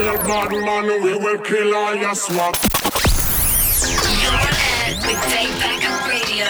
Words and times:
real 0.00 0.16
bad 0.24 0.50
man, 0.50 1.02
we 1.02 1.12
will 1.14 1.38
kill 1.38 1.74
all 1.74 1.94
your 1.94 2.14
swap. 2.14 2.56
You're 4.22 4.32
on 4.32 4.54
air 4.72 4.96
with 5.04 5.20
Debacle 5.28 5.98
Radio. 6.08 6.48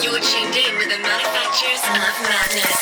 You're 0.00 0.20
tuned 0.20 0.56
in 0.56 0.72
with 0.78 0.88
the 0.88 1.00
manufacturers 1.04 1.82
of 1.84 2.16
madness. 2.24 2.78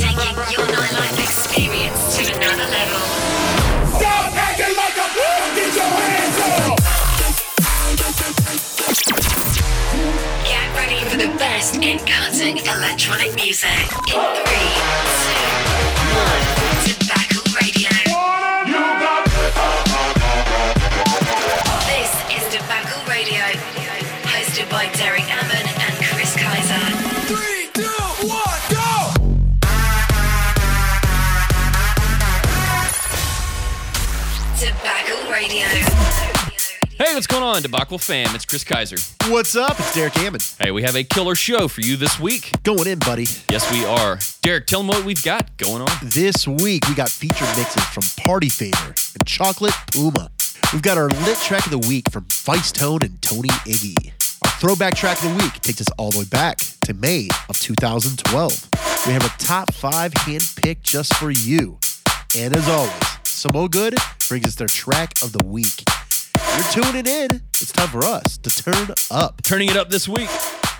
Taking 0.00 0.36
your 0.54 0.66
nightlife 0.72 1.18
experience 1.20 2.00
to 2.16 2.22
another 2.36 2.68
level. 2.72 3.04
Stop 3.98 4.32
acting 4.32 4.74
like 4.80 4.96
a 4.96 5.08
fool! 5.12 5.44
Get 5.56 5.76
your 5.76 5.92
hands 6.08 6.38
up! 6.40 6.78
Get 10.48 10.68
ready 10.74 11.00
for 11.10 11.18
the 11.18 11.30
best 11.36 11.76
in 11.76 11.98
cutting 11.98 12.56
electronic 12.64 13.34
music. 13.34 13.68
In 14.08 14.20
three, 14.46 14.72
two, 15.20 15.67
time. 16.18 16.57
Hey, 37.08 37.14
what's 37.14 37.26
going 37.26 37.42
on, 37.42 37.62
Debacle 37.62 37.96
fam? 37.96 38.34
It's 38.34 38.44
Chris 38.44 38.64
Kaiser. 38.64 38.98
What's 39.32 39.56
up? 39.56 39.80
It's 39.80 39.94
Derek 39.94 40.12
Hammond. 40.12 40.46
Hey, 40.60 40.72
we 40.72 40.82
have 40.82 40.94
a 40.94 41.02
killer 41.02 41.34
show 41.34 41.66
for 41.66 41.80
you 41.80 41.96
this 41.96 42.20
week. 42.20 42.52
Going 42.64 42.86
in, 42.86 42.98
buddy. 42.98 43.26
Yes, 43.48 43.72
we 43.72 43.82
are. 43.86 44.18
Derek, 44.42 44.66
tell 44.66 44.80
them 44.80 44.88
what 44.88 45.06
we've 45.06 45.22
got 45.22 45.56
going 45.56 45.80
on. 45.80 45.88
This 46.02 46.46
week 46.46 46.86
we 46.86 46.94
got 46.94 47.08
featured 47.08 47.48
mixes 47.56 47.82
from 47.84 48.02
Party 48.26 48.50
Favor 48.50 48.92
and 49.18 49.26
Chocolate 49.26 49.72
Puma. 49.90 50.30
We've 50.70 50.82
got 50.82 50.98
our 50.98 51.08
lit 51.08 51.38
track 51.38 51.64
of 51.64 51.70
the 51.70 51.78
week 51.88 52.10
from 52.10 52.24
Vicetone 52.24 53.02
and 53.02 53.22
Tony 53.22 53.48
Igy. 53.48 54.12
Our 54.44 54.50
throwback 54.60 54.94
track 54.94 55.16
of 55.24 55.34
the 55.34 55.42
week 55.42 55.54
takes 55.62 55.80
us 55.80 55.88
all 55.96 56.10
the 56.10 56.18
way 56.18 56.26
back 56.26 56.58
to 56.58 56.92
May 56.92 57.30
of 57.48 57.58
2012. 57.58 58.68
We 59.06 59.14
have 59.14 59.24
a 59.24 59.32
top 59.38 59.72
five 59.72 60.12
handpicked 60.12 60.82
just 60.82 61.14
for 61.14 61.30
you. 61.30 61.78
And 62.36 62.54
as 62.54 62.68
always, 62.68 62.92
Samo 63.24 63.70
Good 63.70 63.94
brings 64.28 64.46
us 64.46 64.56
their 64.56 64.68
track 64.68 65.14
of 65.22 65.32
the 65.32 65.42
week. 65.46 65.84
You're 66.58 66.82
tuning 66.82 67.06
in. 67.06 67.42
It's 67.60 67.70
time 67.70 67.86
for 67.86 68.02
us 68.02 68.36
to 68.38 68.50
turn 68.50 68.88
up. 69.12 69.42
Turning 69.44 69.68
it 69.70 69.76
up 69.76 69.90
this 69.90 70.08
week, 70.08 70.28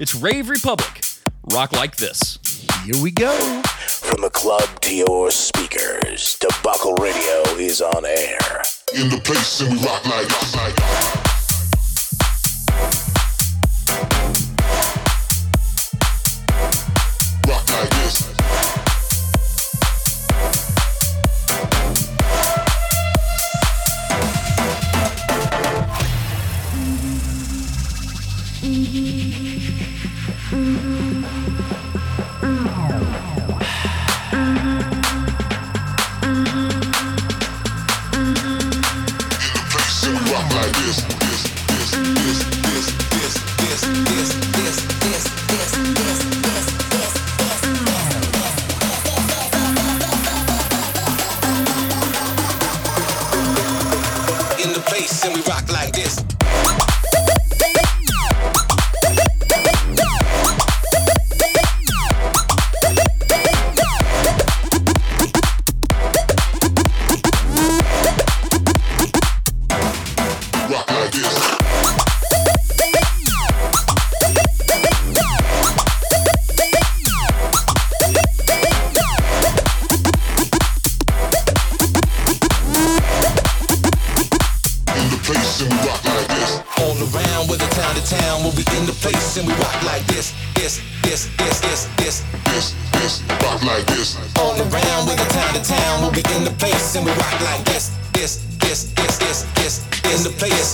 it's 0.00 0.12
Rave 0.12 0.48
Republic. 0.48 1.04
Rock 1.52 1.72
like 1.72 1.94
this. 1.98 2.40
Here 2.84 3.00
we 3.00 3.12
go. 3.12 3.62
From 3.62 4.22
the 4.22 4.30
club 4.30 4.68
to 4.80 4.92
your 4.92 5.30
speakers, 5.30 6.36
Debacle 6.40 6.94
Radio 6.94 7.42
is 7.60 7.80
on 7.80 8.04
air. 8.04 8.62
in 8.92 9.08
the 9.08 9.20
place 9.22 9.60
and 9.60 9.70
we 9.70 9.86
rock 9.86 10.04
like, 10.04 10.28
rock 10.28 10.54
like. 10.56 11.37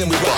And 0.05 0.13
we 0.13 0.19
rock 0.19 0.34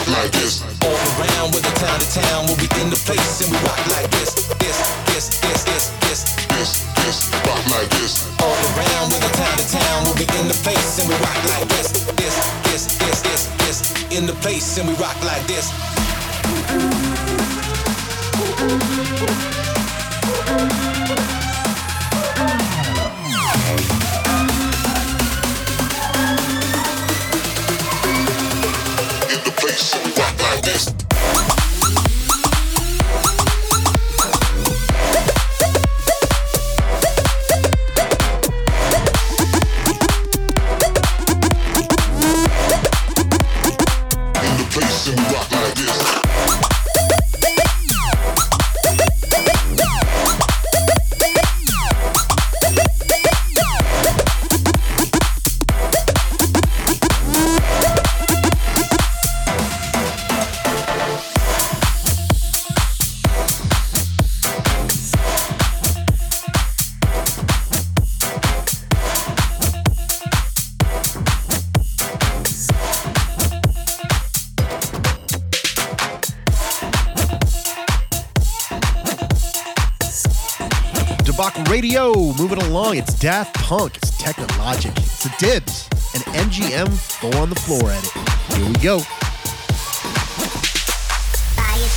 Radio, 81.77 82.15
moving 82.39 82.57
along. 82.63 82.97
It's 82.97 83.13
Daft 83.13 83.55
Punk, 83.57 83.99
it's 83.99 84.17
Technologic, 84.17 84.97
it's 84.97 85.25
the 85.25 85.35
Dibs, 85.39 85.87
and 86.15 86.25
MGM 86.35 86.89
four 86.89 87.37
on 87.37 87.51
the 87.51 87.55
floor 87.55 87.91
at 87.91 88.03
it. 88.03 88.57
Here 88.57 88.67
we 88.67 88.73
go 88.83 89.26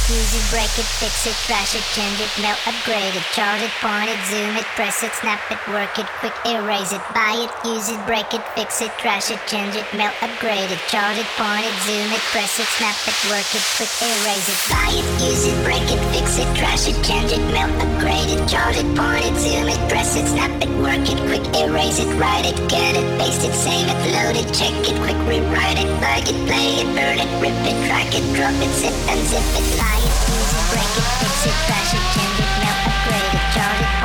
use 0.10 0.34
it, 0.34 0.46
break 0.50 0.74
it, 0.82 0.90
fix 0.98 1.30
it, 1.30 1.38
trash 1.46 1.78
it, 1.78 1.86
change 1.94 2.18
it, 2.18 2.30
mail, 2.42 2.58
upgrade 2.66 3.14
it, 3.14 3.26
chart 3.30 3.62
it, 3.62 3.70
point 3.78 4.10
it, 4.10 4.18
zoom 4.26 4.58
it, 4.58 4.66
press 4.74 5.06
it, 5.06 5.14
snap 5.22 5.38
it, 5.54 5.62
work 5.70 5.94
it, 6.02 6.10
quick 6.18 6.34
erase 6.50 6.90
it, 6.90 7.02
buy 7.14 7.38
it, 7.38 7.52
use 7.62 7.94
it, 7.94 8.02
break 8.10 8.26
it, 8.34 8.42
fix 8.58 8.82
it, 8.82 8.90
trash 8.98 9.30
it, 9.30 9.38
change 9.46 9.78
it, 9.78 9.86
mail, 9.94 10.10
upgrade 10.26 10.66
it, 10.74 10.82
chart 10.90 11.14
it, 11.14 11.30
point 11.38 11.62
it, 11.62 11.76
zoom 11.86 12.10
it, 12.10 12.24
press 12.34 12.58
it, 12.58 12.66
snap 12.82 12.98
it, 13.06 13.14
work 13.30 13.46
it, 13.54 13.62
quick 13.78 13.94
erase 14.02 14.50
it, 14.50 14.60
buy 14.74 14.90
it, 14.98 15.06
use 15.22 15.46
it, 15.46 15.58
break 15.62 15.86
it, 15.86 16.02
fix 16.10 16.42
it, 16.42 16.50
trash 16.58 16.90
it, 16.90 16.98
change 17.06 17.30
it, 17.30 17.44
mail, 17.54 17.70
upgrade 17.78 18.34
it, 18.34 18.42
chart 18.50 18.74
it, 18.74 18.90
point 18.98 19.26
it, 19.30 19.38
zoom 19.38 19.70
it, 19.70 19.82
press 19.94 20.18
it, 20.18 20.26
snap 20.26 20.50
it, 20.58 20.74
work 20.82 21.06
it, 21.06 21.22
quick 21.30 21.46
erase 21.54 22.02
it, 22.02 22.10
write 22.18 22.50
it, 22.50 22.58
get 22.66 22.98
it, 22.98 23.06
paste 23.22 23.46
it, 23.46 23.54
save 23.54 23.86
it, 23.86 24.00
load 24.10 24.34
it, 24.42 24.50
check 24.58 24.74
it, 24.90 24.98
quick 25.06 25.20
rewrite 25.30 25.78
it, 25.78 25.90
bug 26.02 26.26
it, 26.26 26.38
play 26.50 26.82
it, 26.82 26.90
burn 26.98 27.22
it, 27.22 27.30
rip 27.38 27.54
it, 27.62 27.78
track 27.86 28.10
it, 28.10 28.26
drop 28.34 28.58
it, 28.58 28.72
zip 28.74 28.96
and 29.06 29.22
zip 29.30 29.46
it, 29.54 29.66
slide. 29.78 29.99
Easy, 30.00 30.60
Break 30.72 30.94
it, 30.96 31.08
fix 31.20 31.46
it, 31.46 31.58
bash 31.68 31.94
it, 31.94 32.04
change 32.16 32.40
it, 32.40 32.52
melt, 32.64 32.80
upgrade 32.88 33.34
it, 33.34 33.54
chart 33.54 33.80
it 33.82 33.99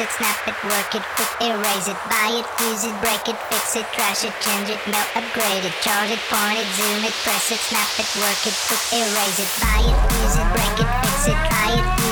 it, 0.00 0.08
snap 0.10 0.48
it, 0.48 0.54
work 0.64 0.94
it, 0.94 1.02
quick 1.14 1.32
erase 1.40 1.88
it, 1.88 1.96
buy 2.10 2.30
it, 2.30 2.46
use 2.66 2.84
it, 2.84 2.94
break 3.00 3.28
it, 3.28 3.36
fix 3.48 3.76
it, 3.76 3.86
trash 3.92 4.24
it, 4.24 4.32
change 4.40 4.68
it, 4.68 4.80
melt, 4.90 5.06
upgrade 5.14 5.64
it, 5.64 5.72
charge 5.82 6.10
it, 6.10 6.18
point 6.30 6.58
it, 6.58 6.66
zoom 6.74 7.04
it, 7.04 7.12
press 7.22 7.52
it, 7.52 7.58
snap 7.58 7.86
it, 7.98 8.08
work 8.18 8.40
it, 8.46 8.56
quick 8.66 8.84
erase 8.92 9.38
it, 9.38 9.50
buy 9.60 9.82
it, 9.82 9.96
use 10.22 10.36
it, 10.36 10.48
break 10.52 10.76
it, 10.80 10.90
fix 11.02 11.28
it, 11.28 11.38
try 11.48 11.98
it. 11.98 12.03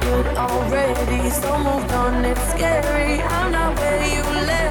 good 0.00 0.26
already. 0.36 1.30
So 1.30 1.58
moved 1.58 1.92
on, 1.92 2.24
it's 2.24 2.40
scary. 2.52 3.22
I'm 3.22 3.52
not 3.52 3.76
where 3.78 4.04
you 4.14 4.22
left. 4.22 4.69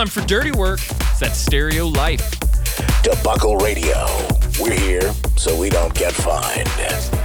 time 0.00 0.08
for 0.08 0.26
Dirty 0.26 0.50
Work. 0.52 0.80
It's 0.80 1.20
that 1.20 1.36
stereo 1.36 1.86
life. 1.86 2.40
Debacle 3.02 3.58
Radio. 3.58 4.06
We're 4.58 4.72
here 4.72 5.12
so 5.36 5.54
we 5.60 5.68
don't 5.68 5.94
get 5.94 6.14
fined. 6.14 7.19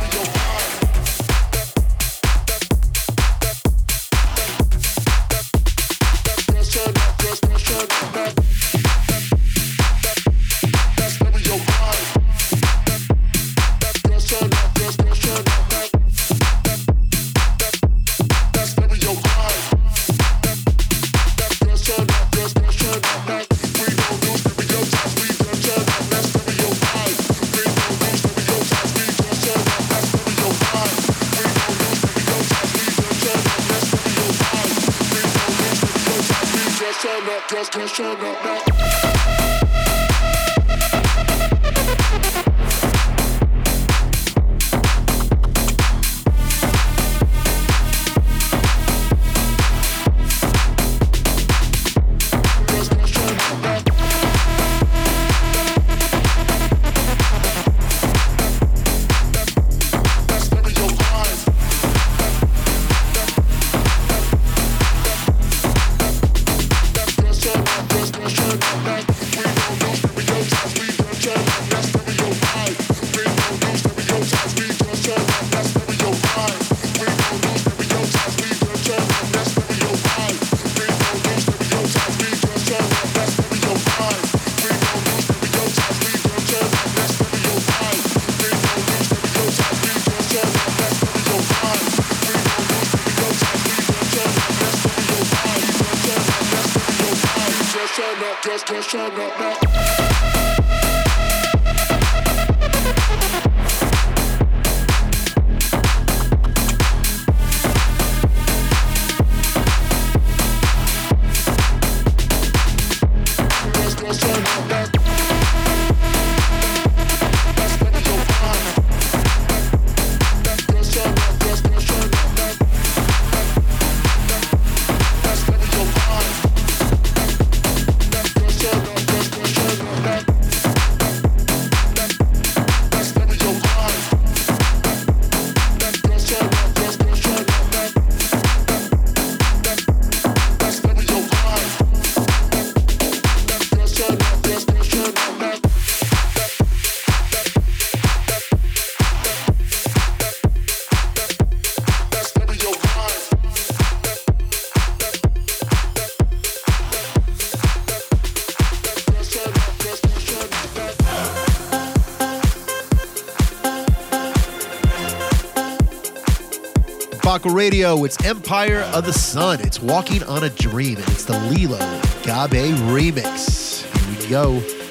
Radio. 167.66 168.04
It's 168.04 168.24
Empire 168.24 168.82
of 168.94 169.06
the 169.06 169.12
Sun. 169.12 169.60
It's 169.62 169.82
Walking 169.82 170.22
on 170.26 170.44
a 170.44 170.52
Dream, 170.52 170.98
and 170.98 171.08
it's 171.08 171.26
the 171.26 171.34
Lilo 171.50 171.80
Gabe 172.22 172.76
remix. 172.94 173.82
Here 173.98 174.20
we 174.20 174.30
go. 174.30 174.85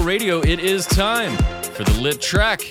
We 0.00 0.06
go, 0.06 0.06
Debacle 0.06 0.06
Radio. 0.06 0.40
It 0.40 0.60
is 0.60 0.86
time 0.86 1.36
for 1.62 1.84
the 1.84 2.00
lit 2.00 2.20
track. 2.20 2.62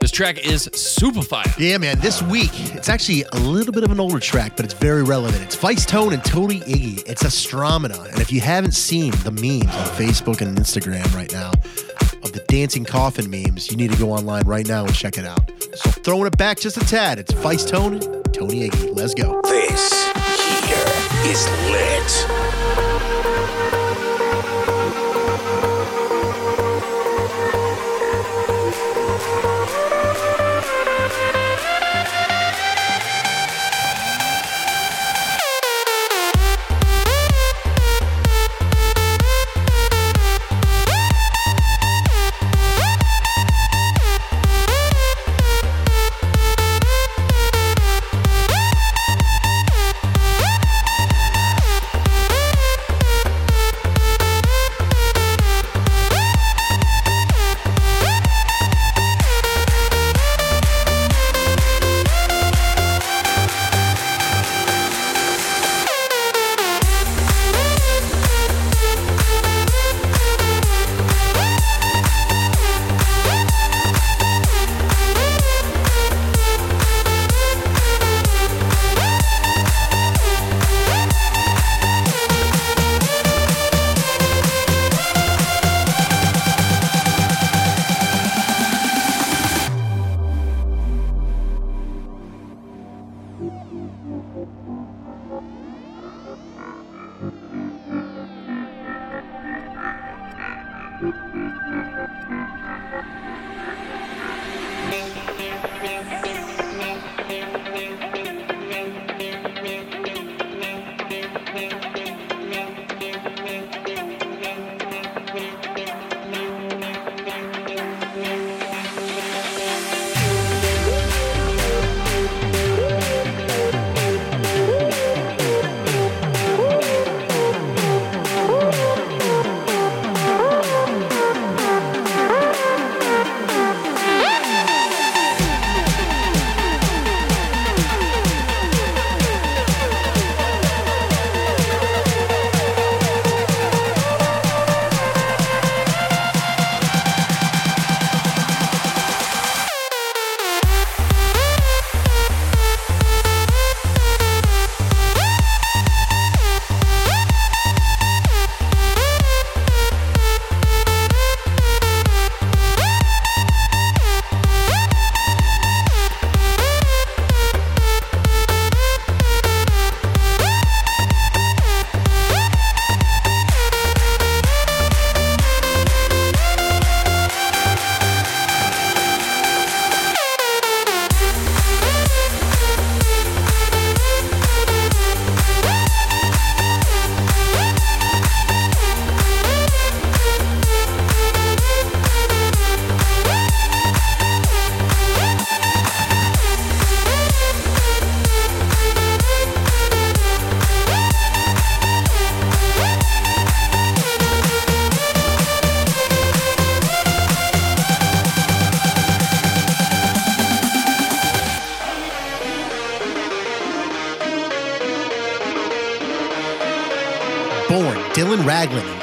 This 0.00 0.10
track 0.10 0.44
is 0.44 0.68
super 0.72 1.22
fire. 1.22 1.44
Yeah, 1.58 1.78
man. 1.78 1.98
This 2.00 2.22
week, 2.22 2.50
it's 2.74 2.88
actually 2.88 3.24
a 3.32 3.38
little 3.38 3.72
bit 3.72 3.84
of 3.84 3.90
an 3.90 4.00
older 4.00 4.18
track, 4.18 4.56
but 4.56 4.64
it's 4.64 4.74
very 4.74 5.02
relevant. 5.02 5.42
It's 5.42 5.56
Vicetone 5.56 6.14
and 6.14 6.24
Tony 6.24 6.60
Igy. 6.60 7.06
It's 7.06 7.22
Astronomia. 7.22 8.10
And 8.10 8.20
if 8.20 8.32
you 8.32 8.40
haven't 8.40 8.72
seen 8.72 9.12
the 9.24 9.30
memes 9.30 9.74
on 9.74 9.86
Facebook 9.96 10.40
and 10.40 10.56
Instagram 10.56 11.14
right 11.14 11.32
now 11.32 11.50
of 12.22 12.32
the 12.32 12.44
dancing 12.48 12.84
coffin 12.84 13.30
memes, 13.30 13.70
you 13.70 13.76
need 13.76 13.92
to 13.92 13.98
go 13.98 14.12
online 14.12 14.46
right 14.46 14.66
now 14.66 14.84
and 14.84 14.94
check 14.94 15.18
it 15.18 15.26
out. 15.26 15.50
So 15.74 15.90
throwing 15.90 16.26
it 16.26 16.36
back 16.36 16.58
just 16.58 16.76
a 16.76 16.80
tad, 16.80 17.18
it's 17.18 17.32
Vicetone 17.32 18.02
and 18.02 18.34
Tony 18.34 18.68
Igy. 18.68 18.96
Let's 18.96 19.14
go. 19.14 19.40
This 19.42 20.04
here 20.66 21.30
is 21.30 21.46
lit. 21.70 22.39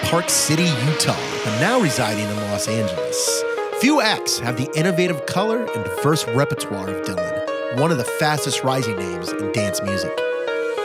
Park 0.08 0.30
City, 0.30 0.64
Utah, 0.64 1.20
but 1.44 1.60
now 1.60 1.82
residing 1.82 2.24
in 2.24 2.36
Los 2.50 2.70
Angeles. 2.70 3.44
Few 3.82 4.00
acts 4.00 4.40
have 4.40 4.56
the 4.56 4.72
innovative 4.74 5.26
color 5.26 5.66
and 5.66 5.84
diverse 5.84 6.26
repertoire 6.30 6.88
of 6.88 7.06
Dylan, 7.06 7.82
one 7.82 7.92
of 7.92 7.98
the 7.98 8.06
fastest 8.06 8.64
rising 8.64 8.96
names 8.96 9.28
in 9.34 9.52
dance 9.52 9.82
music. 9.82 10.18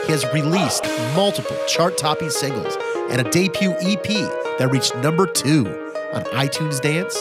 He 0.05 0.11
has 0.11 0.25
released 0.33 0.83
multiple 1.15 1.55
chart 1.69 1.97
topping 1.97 2.31
singles 2.31 2.77
and 3.09 3.25
a 3.25 3.31
debut 3.31 3.71
EP 3.79 4.03
that 4.59 4.67
reached 4.69 4.93
number 4.97 5.25
two 5.25 5.67
on 6.13 6.23
iTunes 6.35 6.81
Dance, 6.81 7.17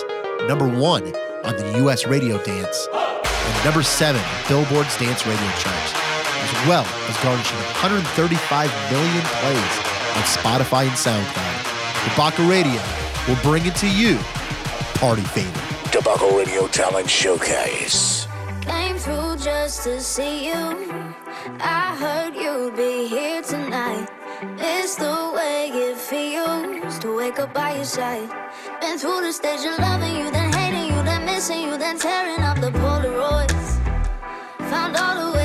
number 0.49 0.67
one 0.67 1.05
on 1.45 1.57
the 1.57 1.85
US 1.87 2.05
Radio 2.09 2.43
Dance, 2.43 2.89
and 2.93 3.65
number 3.65 3.85
seven 3.85 4.21
on 4.21 4.49
Billboard's 4.49 4.99
Dance 4.99 5.25
Radio 5.25 5.51
Chart, 5.53 5.95
as 5.95 6.67
well 6.67 6.85
as 6.85 7.17
garnishing 7.19 7.59
135 7.59 8.91
million 8.91 9.23
plays 9.23 9.79
on 10.17 10.25
Spotify 10.25 10.83
and 10.83 10.99
SoundCloud. 10.99 11.62
Debacle 12.05 12.47
Radio 12.47 12.83
will 13.29 13.41
bring 13.43 13.65
it 13.65 13.77
to 13.77 13.89
you, 13.89 14.19
Party 14.95 15.23
Favor. 15.23 15.61
Debacle 15.93 16.37
Radio 16.37 16.67
Talent 16.67 17.09
Showcase. 17.09 18.27
Came 18.63 18.97
through 18.97 19.37
just 19.37 19.85
to 19.85 20.01
see 20.01 20.49
you. 20.49 21.13
I 21.61 21.97
heard 21.99 22.35
you'd 22.35 22.77
be 22.77 23.07
here 23.07 23.41
tonight. 23.43 24.09
It's 24.59 24.97
the 24.97 25.33
way 25.35 25.71
it 25.73 25.97
feels 25.97 26.99
to 26.99 27.17
wake 27.17 27.39
up 27.39 27.55
by 27.55 27.77
your 27.77 27.85
side. 27.85 28.29
Been 28.81 28.99
through 28.99 29.21
the 29.21 29.33
stage 29.33 29.65
of 29.65 29.79
loving 29.79 30.17
you, 30.17 30.31
then 30.33 30.53
hating 30.53 30.95
you, 30.95 31.03
then 31.05 31.25
missing 31.25 31.63
you, 31.63 31.79
then 31.79 31.99
tearing 31.99 32.43
up 32.43 32.61
the 32.61 32.73
Polaroids. 32.73 33.79
Found 34.71 34.97
all 34.97 35.15
the 35.31 35.39
ways 35.39 35.42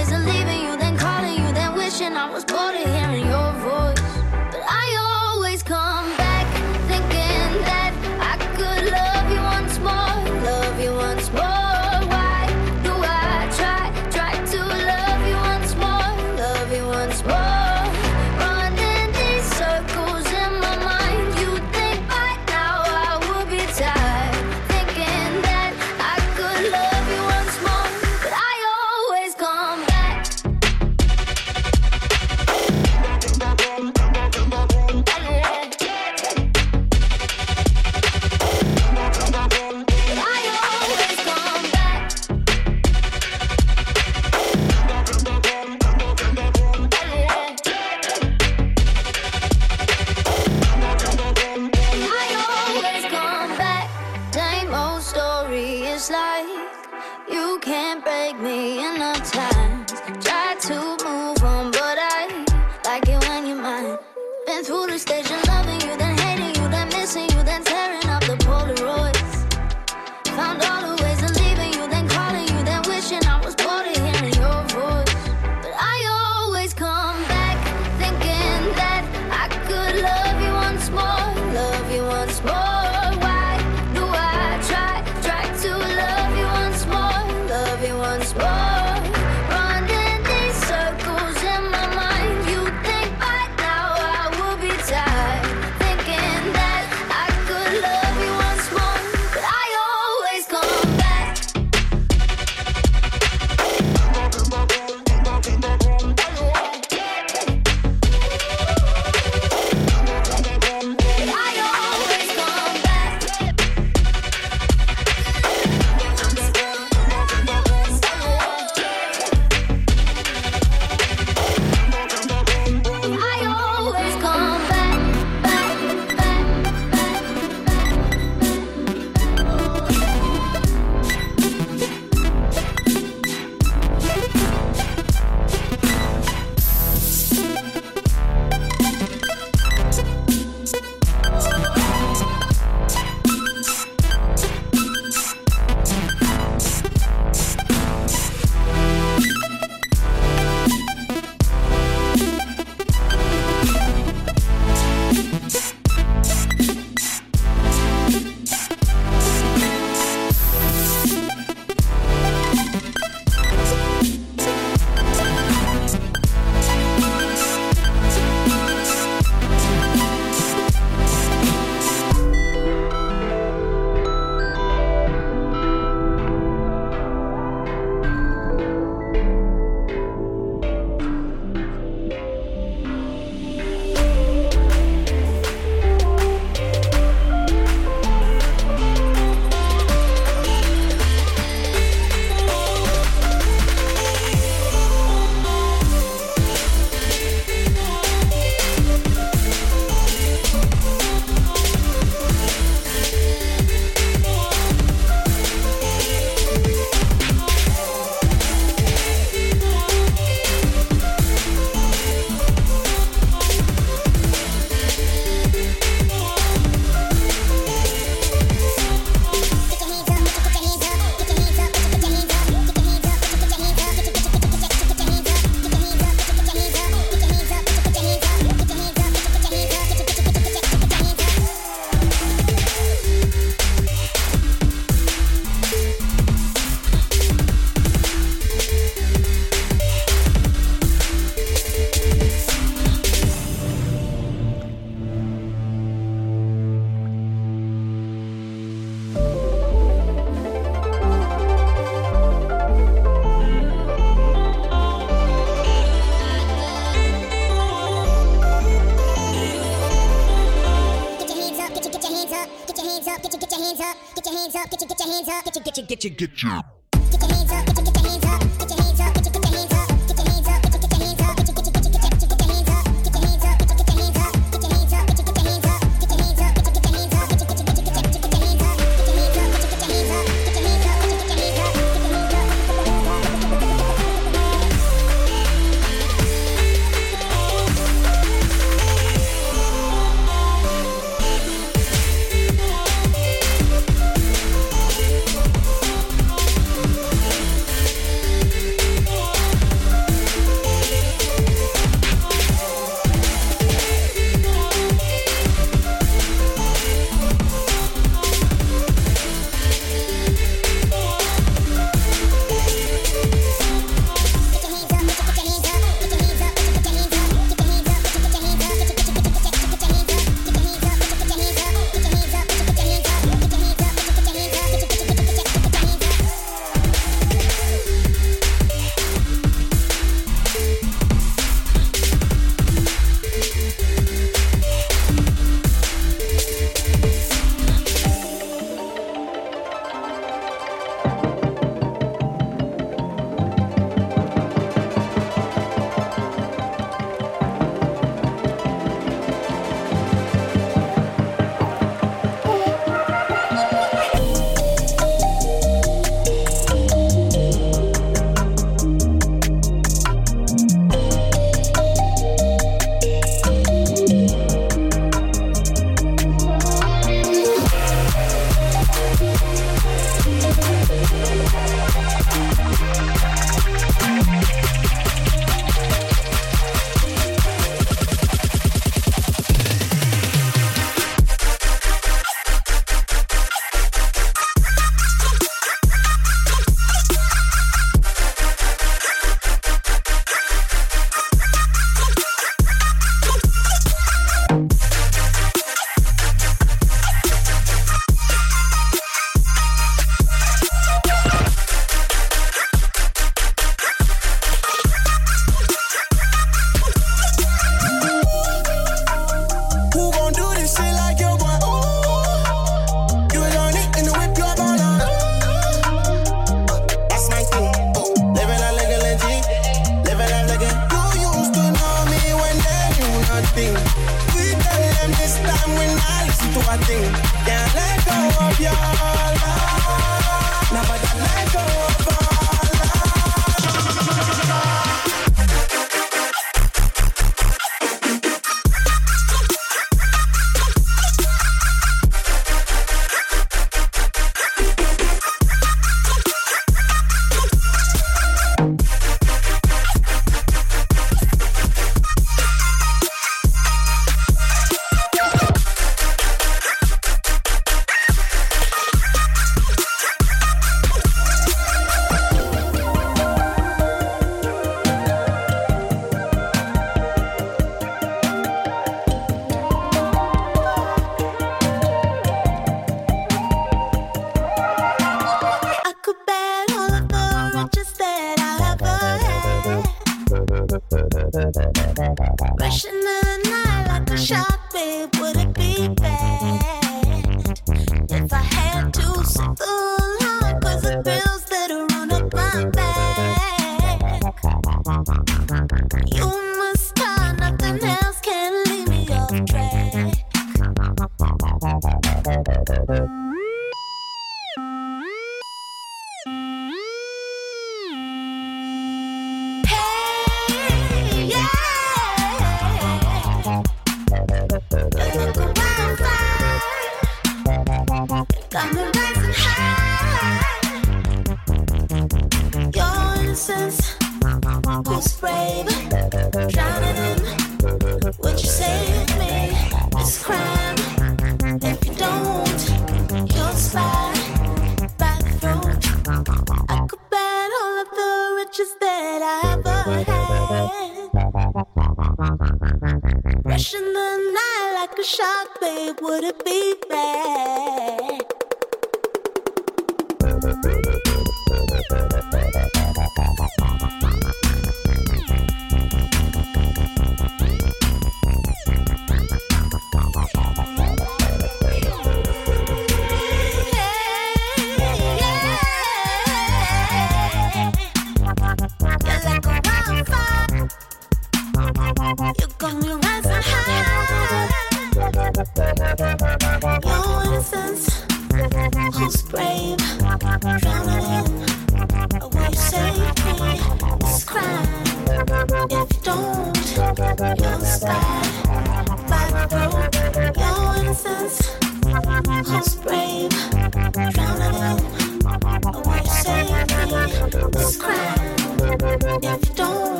get 265.99 266.19
your 266.19 266.27
get 266.27 266.43
your 266.43 266.76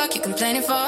fuck 0.00 0.14
you 0.16 0.22
complaining 0.22 0.62
for? 0.62 0.86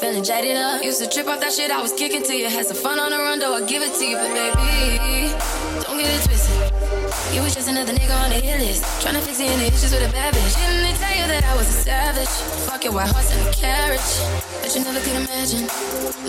Feeling 0.00 0.24
jaded 0.24 0.56
up. 0.56 0.82
Used 0.82 1.02
to 1.02 1.08
trip 1.08 1.28
off 1.28 1.40
that 1.40 1.52
shit 1.52 1.70
I 1.70 1.82
was 1.82 1.92
kicking 1.92 2.22
to 2.22 2.34
you. 2.34 2.48
Had 2.48 2.64
some 2.64 2.76
fun 2.76 2.98
on 2.98 3.10
the 3.10 3.18
run, 3.18 3.38
though 3.38 3.54
I 3.54 3.60
give 3.66 3.82
it 3.82 3.92
to 3.92 4.04
you. 4.10 4.16
But 4.16 4.32
baby, 4.32 5.36
don't 5.84 5.98
get 6.00 6.08
it 6.16 6.22
twisted. 6.24 6.56
You 7.34 7.42
was 7.42 7.54
just 7.54 7.68
another 7.68 7.92
nigga 7.92 8.16
on 8.24 8.30
the 8.30 8.40
hit 8.40 8.58
list. 8.60 8.84
Tryna 9.04 9.20
fix 9.20 9.38
any 9.40 9.66
issues 9.66 9.92
with 9.92 10.08
a 10.08 10.12
bad 10.12 10.32
bitch. 10.32 10.54
Didn't 10.56 10.82
they 10.86 10.96
tell 10.96 11.16
you 11.20 11.26
that 11.28 11.44
I 11.44 11.56
was 11.56 11.68
a 11.68 11.78
savage? 11.84 12.34
Fuck 12.64 12.84
your 12.84 12.94
white 12.94 13.10
horse 13.12 13.30
and 13.36 13.48
a 13.48 13.52
carriage. 13.52 14.10
But 14.62 14.74
you 14.74 14.80
never 14.88 15.00
could 15.04 15.16
imagine. 15.20 15.64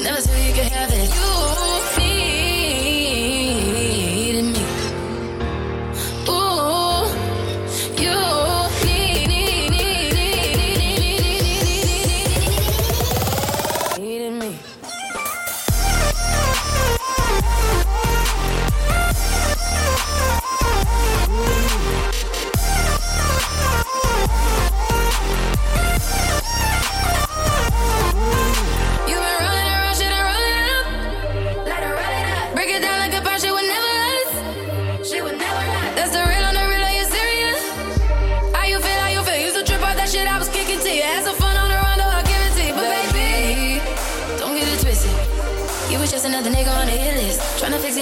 Never 0.04 0.20
thought 0.20 0.44
you 0.44 0.54
could 0.60 0.72
have 0.76 0.92
it. 0.92 1.08
You 1.16 2.04
needed 2.04 2.47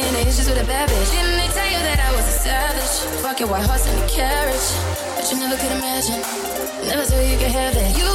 Tryna 0.06 0.22
issues 0.22 0.48
with 0.48 0.62
a 0.62 0.68
bad 0.68 0.88
bitch. 0.88 1.10
Didn't 1.10 1.34
they 1.34 1.50
tell 1.50 1.66
you 1.66 1.82
that 1.82 1.98
I 1.98 2.14
was 2.14 2.28
a 2.30 2.38
savage? 2.38 3.22
Fuck 3.26 3.40
your 3.40 3.50
white 3.50 3.66
horse 3.66 3.90
and 3.90 3.98
a 3.98 4.08
carriage. 4.08 4.70
But 5.18 5.26
you 5.32 5.40
never 5.40 5.58
could 5.58 5.72
imagine. 5.74 6.22
Never 6.86 7.02
thought 7.10 7.26
you 7.26 7.38
could 7.42 7.50
have 7.50 7.74
it. 7.74 7.98
You 7.98 8.15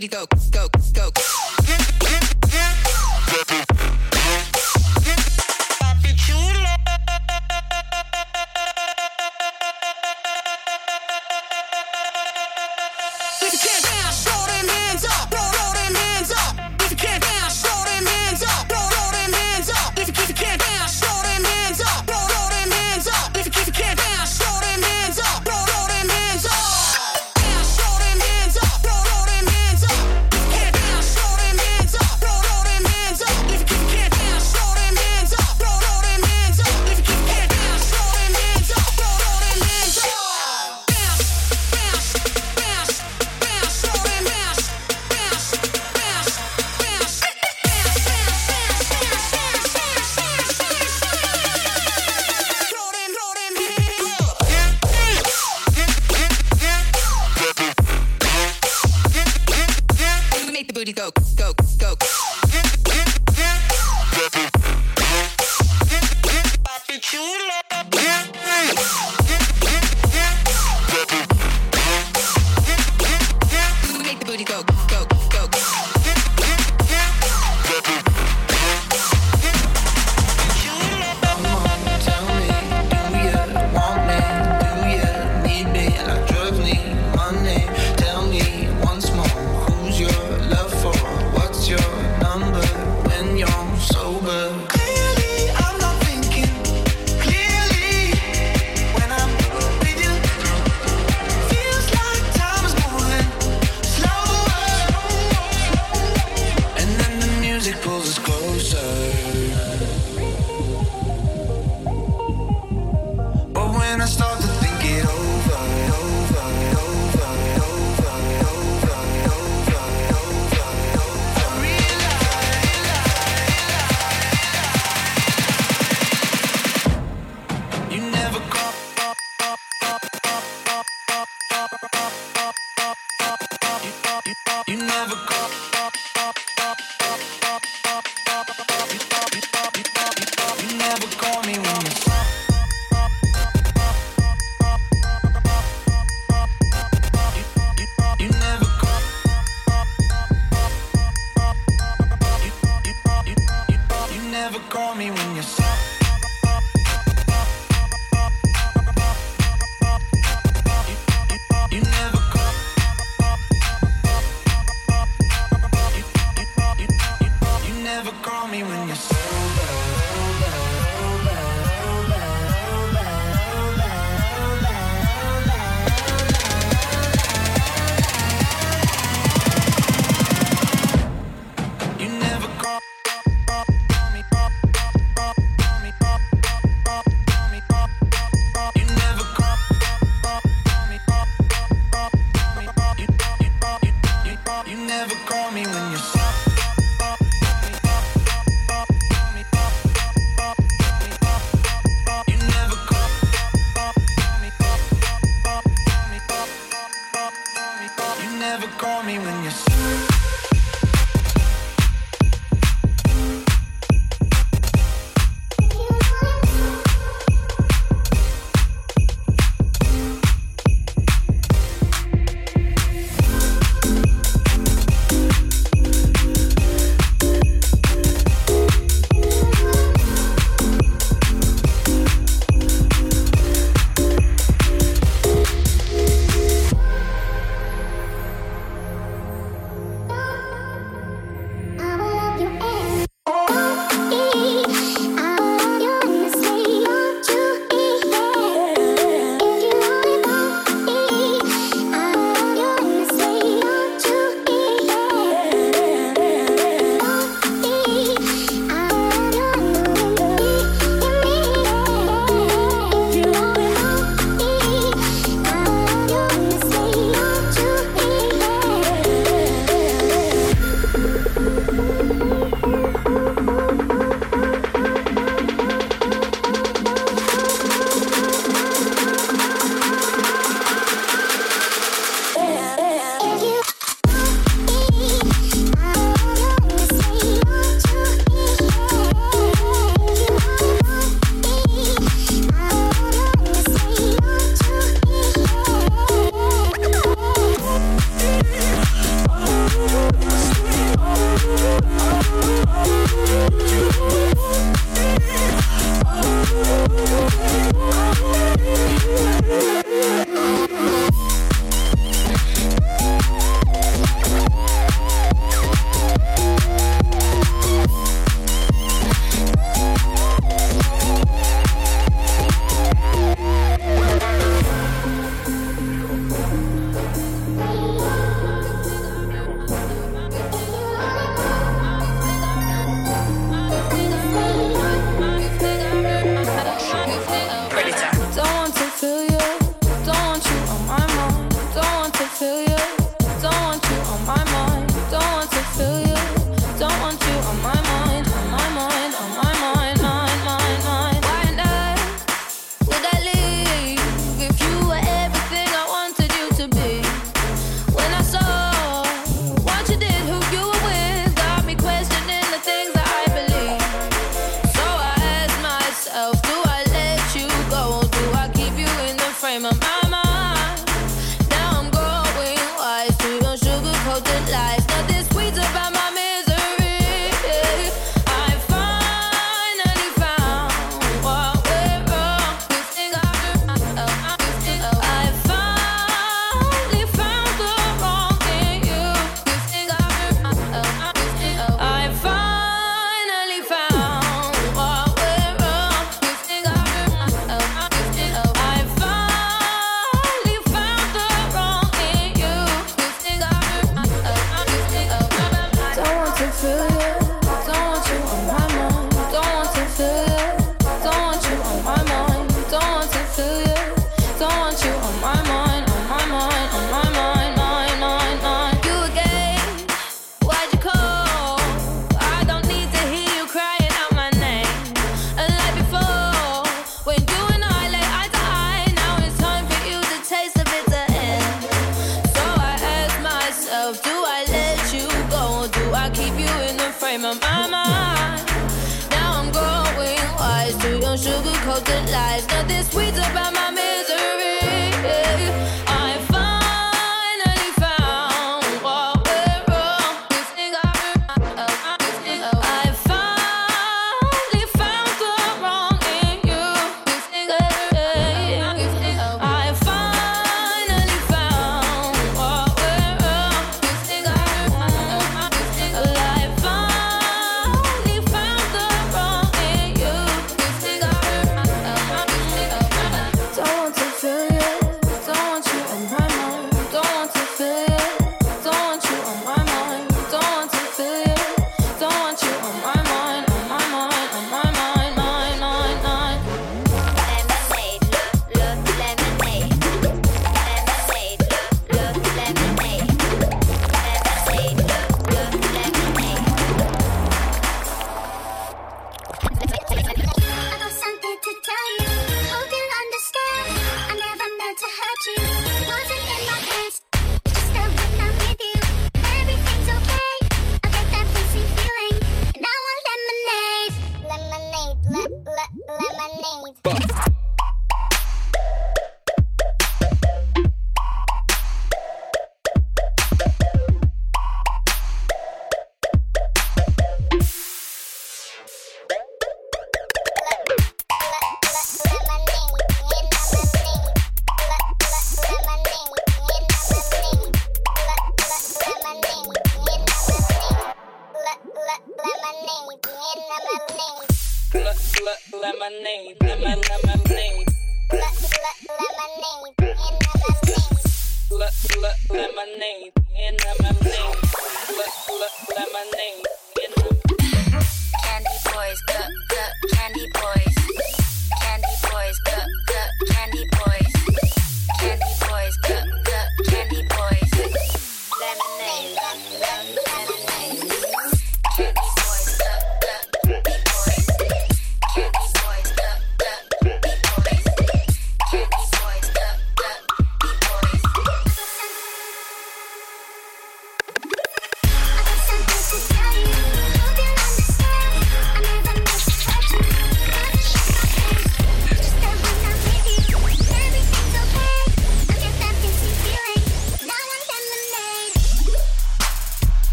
booty 0.00 0.08
go, 0.08 0.26
go, 0.50 0.68
go. 0.94 1.10
go. 1.10 1.59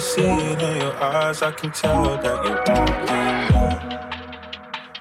see 0.00 0.22
it 0.22 0.62
in 0.62 0.76
your 0.80 0.94
eyes, 0.94 1.42
I 1.42 1.52
can 1.52 1.70
tell 1.72 2.04
that 2.04 2.44
you 2.44 2.54
want 2.66 3.06
me. 3.06 3.10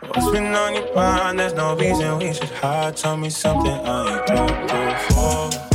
What's 0.10 0.30
been 0.32 0.54
on 0.54 0.74
your 0.74 0.94
mind? 0.94 1.40
There's 1.40 1.54
no 1.54 1.76
reason 1.76 2.18
we 2.18 2.34
should 2.34 2.50
hide. 2.50 2.98
Tell 2.98 3.16
me 3.16 3.30
something 3.30 3.72
I 3.72 4.18
ain't 4.18 4.28
got 4.28 4.68
before. 4.68 5.69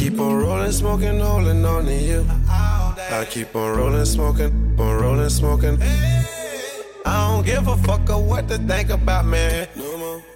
keep 0.00 0.18
on 0.18 0.34
rolling, 0.34 0.72
smoking, 0.72 1.20
holding 1.20 1.62
on 1.64 1.84
to 1.84 1.94
you. 1.94 2.26
I 2.48 3.26
keep 3.28 3.54
on 3.54 3.76
rolling, 3.76 4.06
smoking, 4.06 4.50
on 4.78 5.00
rolling, 5.02 5.28
smoking. 5.28 5.78
I 7.04 7.28
don't 7.28 7.44
give 7.44 7.68
a 7.68 7.76
fuck 7.76 8.08
of 8.08 8.24
what 8.24 8.48
to 8.48 8.56
think 8.56 8.88
about 8.88 9.26
me. 9.26 9.66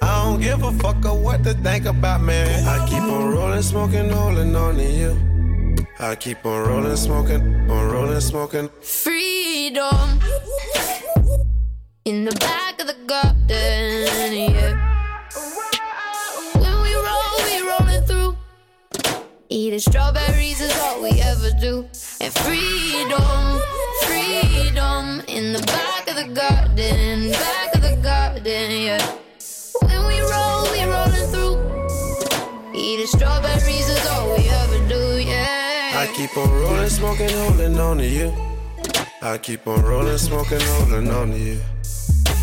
I 0.03 0.25
don't 0.25 0.41
give 0.41 0.63
a 0.63 0.73
fuck 0.73 1.03
of 1.07 1.19
what 1.21 1.43
to 1.45 1.55
think 1.55 1.87
about 1.87 2.21
me. 2.21 2.35
I 2.35 2.87
keep 2.87 3.03
on 3.03 3.31
rolling, 3.31 3.63
smoking, 3.63 4.11
holding 4.11 4.55
on 4.55 4.75
to 4.75 4.85
you. 4.85 5.17
I 5.99 6.15
keep 6.15 6.45
on 6.45 6.69
rolling, 6.69 6.97
smoking, 6.97 7.71
on 7.71 7.91
rolling, 7.91 8.21
smoking. 8.21 8.69
Keep 39.45 39.67
on 39.67 39.83
rolling, 39.83 40.17
smoking, 40.17 40.59
holding 40.59 41.11
on 41.11 41.31
to 41.31 41.39
you. 41.39 41.61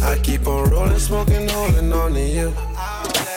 I 0.03 0.19
keep 0.21 0.45
on 0.45 0.69
rolling, 0.69 0.99
smoking, 0.99 1.49
holding 1.49 1.91
on 1.91 2.13
to 2.13 2.21
you. 2.21 2.53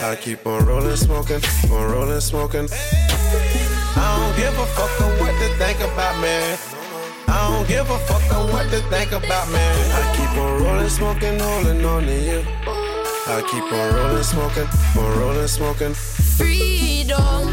I 0.03 0.19
keep 0.21 0.47
on 0.47 0.67
rolling, 0.67 0.97
smoking, 0.97 1.41
on 1.73 1.91
rolling, 1.91 2.21
smoking. 2.21 2.69
I 2.71 4.05
don't 4.19 4.37
give 4.37 4.53
a 4.59 4.67
fuck 4.77 5.01
on 5.01 5.19
what 5.19 5.33
they 5.41 5.49
think 5.57 5.81
about 5.81 6.15
me. 6.21 6.59
I 7.27 7.49
don't 7.49 7.67
give 7.67 7.89
a 7.89 7.99
fuck 8.01 8.37
on 8.37 8.53
what 8.53 8.71
they 8.71 8.83
think 8.93 9.13
about 9.13 9.49
me. 9.49 9.57
I 9.57 10.15
keep 10.15 10.37
on 10.37 10.63
rolling, 10.63 10.91
smoking, 10.91 11.39
holding 11.39 11.83
on 11.87 12.03
to 12.03 12.21
you. 12.21 12.45
I 13.27 13.41
keep 13.51 13.65
on 13.73 13.95
rolling, 13.95 14.25
smoking, 14.25 14.69
on 14.99 15.19
rolling, 15.21 15.49
smoking. 15.49 15.95
freedom. 16.37 17.49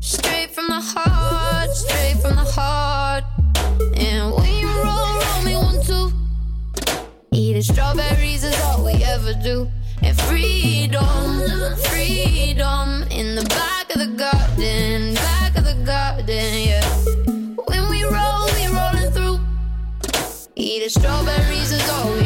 Straight 0.00 0.50
from 0.50 0.66
the 0.68 0.80
heart, 0.82 1.70
straight 1.70 2.20
from 2.20 2.36
the 2.36 2.44
heart. 2.44 2.89
Strawberries 7.62 8.42
is 8.42 8.58
all 8.62 8.82
we 8.82 8.94
ever 9.04 9.34
do. 9.34 9.70
And 10.02 10.18
freedom, 10.22 11.42
freedom 11.90 13.02
in 13.10 13.34
the 13.34 13.44
back 13.50 13.94
of 13.94 14.00
the 14.00 14.06
garden, 14.16 15.12
back 15.14 15.58
of 15.58 15.64
the 15.64 15.74
garden, 15.84 16.26
yeah. 16.26 16.82
When 17.66 17.90
we 17.90 18.02
roll, 18.04 18.46
we 18.56 18.66
rolling 18.68 19.12
through. 19.12 19.40
Eating 20.56 20.88
strawberries 20.88 21.72
is 21.72 21.86
all 21.90 22.19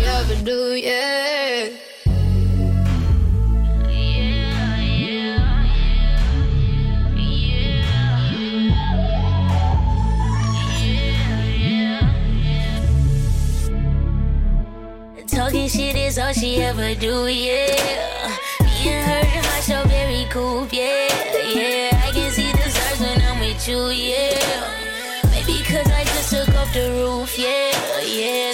Talking 15.64 15.80
shit 15.80 15.96
is 15.96 16.18
all 16.18 16.32
she 16.34 16.60
ever 16.62 16.94
do, 16.94 17.26
yeah. 17.26 18.36
Me 18.60 18.88
and 18.90 19.10
her, 19.10 19.38
in 19.38 19.42
my 19.44 19.60
strawberry 19.60 20.26
coupe, 20.28 20.74
yeah, 20.74 21.08
yeah. 21.54 22.02
I 22.04 22.10
can 22.12 22.30
see 22.32 22.52
the 22.52 22.68
stars 22.68 23.00
when 23.00 23.22
I'm 23.22 23.40
with 23.40 23.66
you, 23.66 23.88
yeah. 23.88 25.24
Maybe 25.30 25.64
cause 25.64 25.90
I 25.90 26.04
just 26.04 26.28
took 26.28 26.54
off 26.54 26.70
the 26.74 26.90
roof, 26.90 27.38
yeah, 27.38 27.72
yeah. 28.04 28.53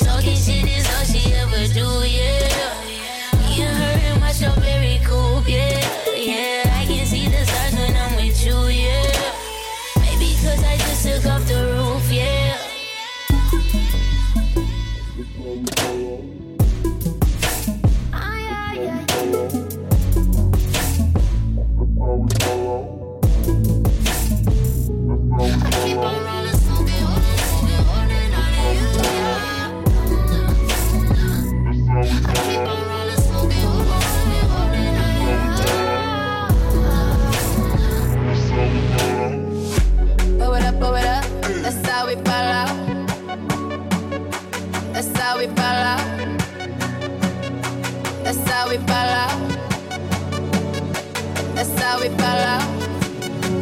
How 52.01 52.09
we 52.09 52.17
ball 52.17 52.25
out. 52.25 52.65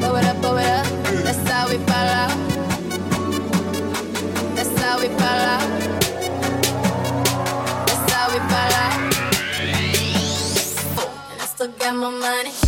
Blow 0.01 0.17
it 0.17 0.25
up, 0.25 0.41
blow 0.41 0.57
it 0.57 0.67
up. 0.67 0.87
That's 1.25 1.49
how 1.51 1.69
we 1.69 1.77
ball 1.79 2.09
out. 2.21 2.37
That's 4.55 4.81
how 4.81 5.01
we 5.01 5.09
ball 5.09 5.43
out. 5.53 5.69
That's 7.87 8.13
how 8.13 8.29
we 8.33 8.39
ball 8.39 8.73
out. 8.83 9.15
And 11.33 11.41
I 11.41 11.47
still 11.47 11.69
got 11.69 11.95
my 11.97 12.11
money. 12.11 12.68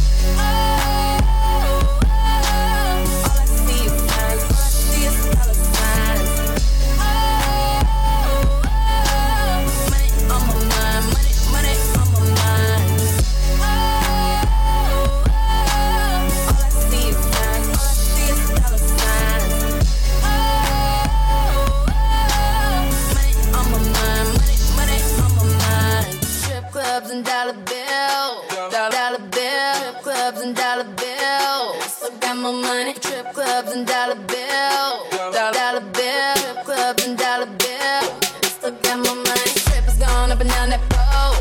My 32.50 32.56
money. 32.62 32.94
Trip 32.94 33.32
clubs 33.32 33.70
and 33.70 33.86
dollar 33.86 34.16
bills. 34.16 35.10
Dollar, 35.12 35.52
dollar. 35.52 35.82
Strip 36.34 36.64
clubs 36.64 37.06
and 37.06 37.16
dollar 37.16 37.46
bills. 37.46 38.10
Still 38.42 38.72
got 38.82 38.98
my 38.98 39.14
money. 39.14 39.50
Strippers 39.54 39.98
gone 39.98 40.32
up 40.32 40.40
and 40.40 40.50
down 40.50 40.70
that 40.70 40.80
pole. 40.90 41.36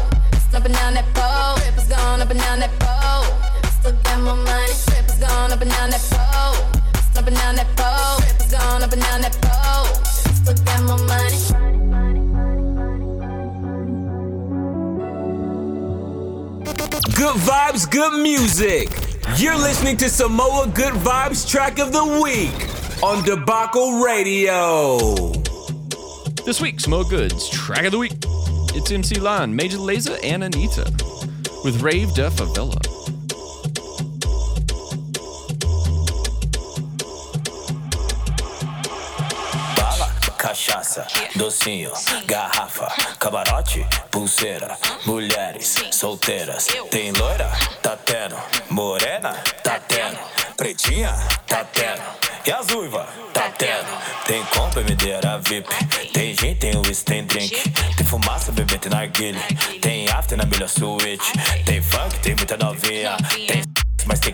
Down 0.52 0.94
that 0.94 1.06
pole. 1.16 1.58
Strippers 1.58 1.88
gone 1.88 2.22
up 2.22 2.30
and 2.30 2.40
down 2.40 2.60
that 2.60 2.70
pole. 2.80 3.26
Still 3.80 3.94
got 4.04 4.20
my 4.22 4.36
money. 4.36 4.68
Strippers 4.68 5.18
gone 5.18 5.52
up 5.52 5.62
and 5.62 5.72
down 5.72 5.90
that 5.90 6.02
pole. 6.12 6.58
Down 7.26 7.56
that 7.56 7.68
pole. 7.76 8.22
Strippers 8.22 8.52
gone 8.52 8.84
up 8.84 8.94
and 8.94 9.02
down 9.02 9.22
that 9.22 9.36
pole. 9.42 9.88
Still 10.36 10.54
got 10.64 10.82
my 10.84 10.96
money. 11.08 11.40
Good 17.16 17.36
vibes, 17.42 17.90
good 17.90 18.22
music. 18.22 19.09
You're 19.38 19.58
listening 19.58 19.96
to 19.98 20.10
Samoa 20.10 20.68
Good 20.68 20.94
Vibes 20.96 21.48
track 21.50 21.80
of 21.80 21.94
the 21.94 22.04
week 22.22 23.04
on 23.04 23.24
Debacle 23.24 24.02
Radio. 24.04 24.98
This 26.46 26.60
week, 26.60 26.78
Smo 26.78 27.10
Goods, 27.10 27.48
track 27.50 27.86
of 27.86 27.92
the 27.92 27.98
week. 27.98 28.14
It's 28.76 28.92
MC 28.92 29.20
Lan, 29.20 29.56
Major 29.56 29.78
Lazer, 29.78 30.20
and 30.24 30.44
Anitta 30.44 30.86
with 31.64 31.82
Rave 31.82 32.14
De 32.16 32.30
Favela. 32.30 32.99
Cachaça, 40.70 41.08
docinho, 41.36 41.92
garrafa, 42.26 42.88
camarote, 43.20 43.86
pulseira, 44.12 44.78
mulheres 45.06 45.76
solteiras. 45.92 46.68
Tem 46.92 47.12
loira? 47.12 47.50
Tá 47.82 47.98
tendo. 47.98 48.36
Morena? 48.70 49.34
Tá 49.64 49.80
tendo. 49.80 50.18
Pretinha? 50.56 51.12
Tá 51.48 51.64
tendo. 51.64 52.02
E 52.46 52.52
as 52.52 52.70
uiva? 52.70 53.08
Tá 53.34 53.50
tendo. 53.58 53.88
Tem 54.28 54.44
compra, 54.46 54.84
medeira 54.84 55.40
VIP. 55.40 55.68
Tem 56.14 56.36
gin, 56.36 56.56
tem 56.56 56.78
whisky, 56.78 57.06
tem 57.06 57.26
drink. 57.26 57.70
Tem 57.98 58.06
fumaça, 58.06 58.52
bebê, 58.52 58.78
tem 58.78 58.92
narguilha. 58.92 59.42
Tem 59.82 60.08
after 60.10 60.38
na 60.38 60.46
melhor 60.46 60.70
suíte. 60.70 61.32
Tem 61.66 61.82
funk, 61.82 62.20
tem 62.20 62.36
muita 62.36 62.58
novinha. 62.58 63.18
Tem 63.48 63.64
mas 64.06 64.20
tem 64.20 64.34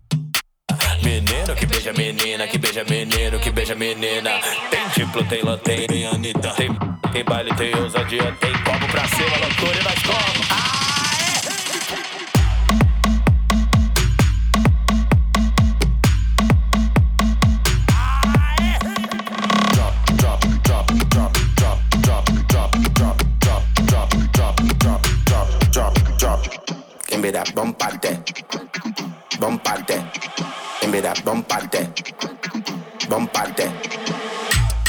Menino 1.05 1.53
que 1.55 1.67
beija 1.67 1.93
menina, 1.93 2.47
que 2.47 2.57
beija 2.57 2.83
menino, 2.83 3.39
que 3.39 3.51
beija 3.51 3.75
menina. 3.75 4.41
Tem 4.71 4.89
diplo, 4.95 5.23
tem 5.25 5.43
lanterna, 5.43 5.87
tem 5.87 6.07
Anitta. 6.07 6.49
Tem, 6.55 6.69
tem 7.13 7.23
baile, 7.23 7.53
tem 7.53 7.75
ousadia, 7.75 8.35
tem 8.41 8.51
copo 8.63 8.87
pra 8.87 9.07
cima, 9.09 9.37
loucura 9.37 9.79
e 9.79 9.83
nós 9.83 10.01
como. 10.01 10.45
Give 27.07 27.21
me 27.21 27.31
that 27.31 27.53
bomparte, 29.39 30.01
en 30.81 30.91
verdad 30.91 31.17
bomparte, 31.23 31.89
bomparte. 33.09 33.69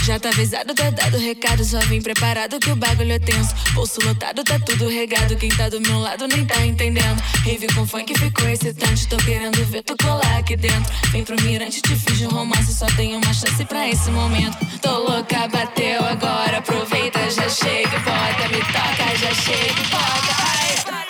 Já 0.06 0.20
tá 0.20 0.28
avisado, 0.28 0.72
tá 0.72 0.88
dado 0.88 1.18
recado. 1.18 1.64
Só 1.64 1.80
vim 1.80 2.00
preparado 2.00 2.60
que 2.60 2.70
o 2.70 2.76
bagulho 2.76 3.10
é 3.10 3.18
tenso. 3.18 3.52
Bolso 3.74 4.00
lotado, 4.06 4.44
tá 4.44 4.56
tudo 4.60 4.88
regado. 4.88 5.34
Quem 5.36 5.48
tá 5.48 5.68
do 5.68 5.80
meu 5.80 5.98
lado 5.98 6.28
nem 6.28 6.46
tá 6.46 6.64
entendendo. 6.64 7.20
Rave 7.44 7.66
com 7.74 7.84
funk 7.84 8.16
ficou 8.16 8.48
excitante. 8.48 9.08
Tô 9.08 9.16
querendo 9.16 9.64
ver 9.64 9.82
tu 9.82 9.96
colar 10.00 10.38
aqui 10.38 10.56
dentro. 10.56 10.92
Vem 11.10 11.24
pro 11.24 11.34
mirante, 11.42 11.82
te 11.82 11.96
fiz 11.96 12.20
um 12.20 12.28
romance. 12.28 12.72
Só 12.72 12.86
tenho 12.94 13.18
uma 13.18 13.34
chance 13.34 13.64
pra 13.64 13.88
esse 13.88 14.08
momento. 14.12 14.56
Tô 14.80 14.96
louca, 14.96 15.48
bateu 15.48 16.04
agora. 16.04 16.58
Aproveita, 16.58 17.18
já 17.28 17.48
chega, 17.48 17.98
bota. 17.98 18.48
Me 18.48 18.60
toca, 18.60 19.16
já 19.16 19.34
chega, 19.34 19.82
bota. 19.90 20.36
Ai, 20.38 20.92
vai. 20.92 21.05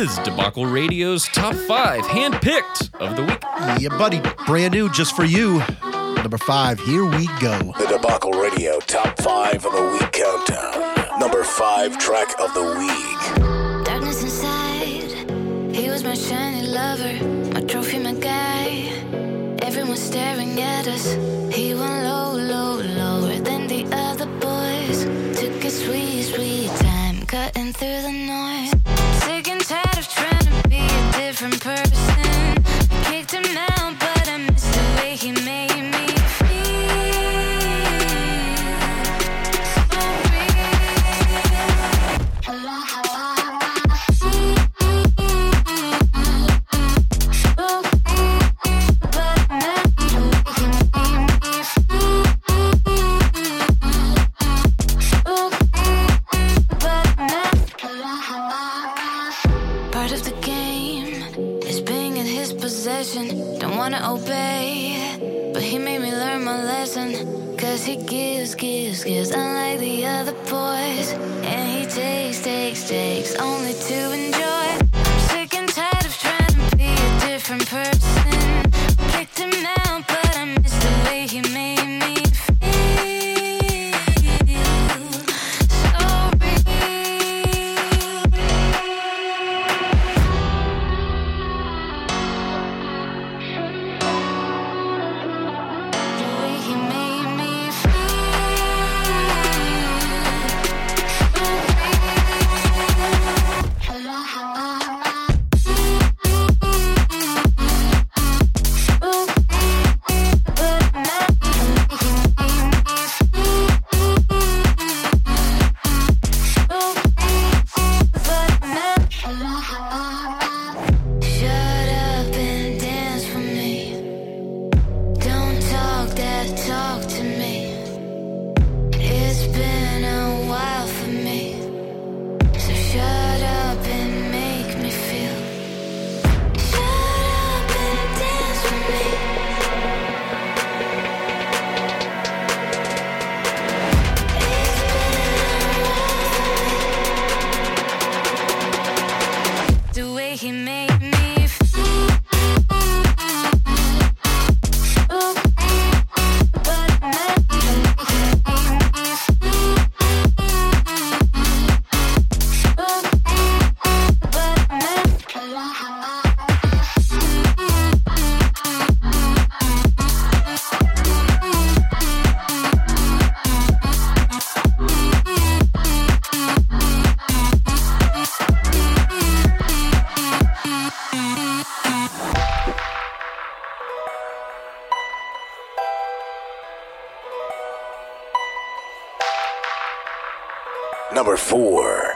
is 0.00 0.16
Debacle 0.20 0.64
Radio's 0.64 1.28
top 1.28 1.54
five, 1.54 2.00
handpicked 2.04 2.94
of 3.00 3.16
the 3.16 3.22
week. 3.22 3.42
Yeah, 3.82 3.90
buddy, 3.98 4.22
brand 4.46 4.72
new 4.72 4.88
just 4.88 5.14
for 5.14 5.24
you. 5.24 5.62
Number 5.82 6.38
five, 6.38 6.80
here 6.80 7.04
we 7.04 7.26
go. 7.38 7.58
The 7.78 7.98
Debacle 7.98 8.32
Radio 8.32 8.80
top 8.80 9.20
five 9.20 9.66
of 9.66 9.72
the 9.72 9.82
week 9.92 10.10
countdown. 10.12 11.20
Number 11.20 11.44
five 11.44 11.98
track 11.98 12.28
of 12.40 12.54
the 12.54 12.64
week. 12.78 13.84
Darkness 13.84 14.22
inside. 14.22 15.76
He 15.76 15.90
was 15.90 16.02
my 16.02 16.14
shiny 16.14 16.66
lover, 16.66 17.52
my 17.52 17.60
trophy, 17.60 17.98
my 17.98 18.14
guy. 18.14 18.88
Everyone 19.60 19.98
staring 19.98 20.58
at 20.62 20.88
us. 20.88 21.12
He 21.54 21.74
won't. 21.74 22.09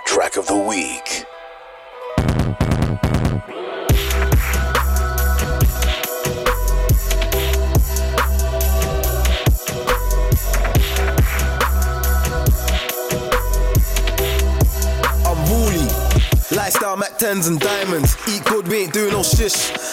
track 0.07 0.37
of 0.37 0.47
the 0.47 0.57
week. 0.57 1.27
Lifestyle 16.51 16.97
Mac 16.97 17.19
10s 17.19 17.49
and 17.49 17.61
diamonds. 17.61 18.17
Eat 18.29 18.45
good, 18.45 18.67
we 18.69 18.79
ain't 18.79 18.93
doing 18.93 19.13
no 19.13 19.23
shish. 19.23 19.84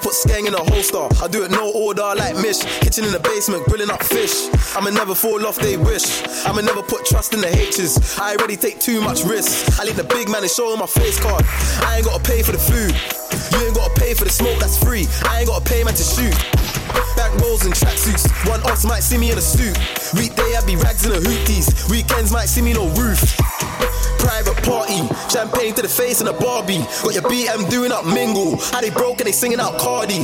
Put 0.00 0.14
skeng 0.14 0.46
in 0.46 0.54
a 0.54 0.62
holster. 0.70 1.06
I 1.22 1.28
do 1.28 1.44
it 1.44 1.50
no 1.50 1.72
order 1.72 2.14
like 2.16 2.36
Mish. 2.36 2.62
Kitchen 2.80 3.04
in 3.04 3.12
the 3.12 3.20
basement, 3.20 3.64
grilling 3.66 3.90
up 3.90 4.02
fish. 4.02 4.48
I'ma 4.76 4.90
never 4.90 5.14
fall 5.14 5.44
off, 5.46 5.56
they 5.56 5.76
wish. 5.76 6.22
I'ma 6.46 6.60
never 6.60 6.82
put 6.82 7.04
trust 7.04 7.34
in 7.34 7.40
the 7.40 7.48
H's. 7.48 8.18
I 8.18 8.36
already 8.36 8.56
take 8.56 8.78
too 8.78 9.00
much 9.00 9.24
risks. 9.24 9.78
I 9.78 9.84
leave 9.84 9.96
the 9.96 10.04
big 10.04 10.28
man 10.28 10.42
and 10.42 10.50
show 10.50 10.72
him 10.72 10.78
my 10.78 10.86
face 10.86 11.18
card. 11.20 11.44
I 11.82 11.96
ain't 11.96 12.06
gotta 12.06 12.22
pay 12.22 12.42
for 12.42 12.52
the 12.52 12.58
food. 12.58 13.27
You 13.52 13.66
ain't 13.66 13.74
gotta 13.74 13.94
pay 13.98 14.14
for 14.14 14.24
the 14.24 14.30
smoke, 14.30 14.58
that's 14.58 14.76
free. 14.82 15.06
I 15.24 15.40
ain't 15.40 15.48
gotta 15.48 15.64
pay 15.64 15.84
man 15.84 15.94
to 15.94 16.02
shoot. 16.02 16.34
Back 17.16 17.34
rolls 17.40 17.64
and 17.64 17.74
tracksuits. 17.74 18.28
One 18.48 18.62
offs 18.62 18.84
might 18.84 19.02
see 19.02 19.18
me 19.18 19.30
in 19.30 19.38
a 19.38 19.40
suit. 19.40 19.76
Weekday 20.14 20.56
I 20.56 20.64
be 20.64 20.76
rags 20.76 21.04
in 21.04 21.12
the 21.12 21.18
hoopties. 21.18 21.90
Weekends 21.90 22.32
might 22.32 22.46
see 22.46 22.62
me 22.62 22.72
no 22.72 22.88
roof. 22.94 23.20
Private 24.18 24.56
party, 24.62 25.02
champagne 25.30 25.74
to 25.74 25.82
the 25.82 25.88
face 25.88 26.20
and 26.20 26.28
a 26.28 26.32
Barbie. 26.32 26.84
Got 27.02 27.14
your 27.14 27.22
BM 27.22 27.70
doing 27.70 27.92
up 27.92 28.04
mingle. 28.04 28.56
How 28.72 28.80
they 28.80 28.90
broke 28.90 29.20
and 29.20 29.26
they 29.26 29.32
singing 29.32 29.60
out 29.60 29.78
Cardi. 29.78 30.22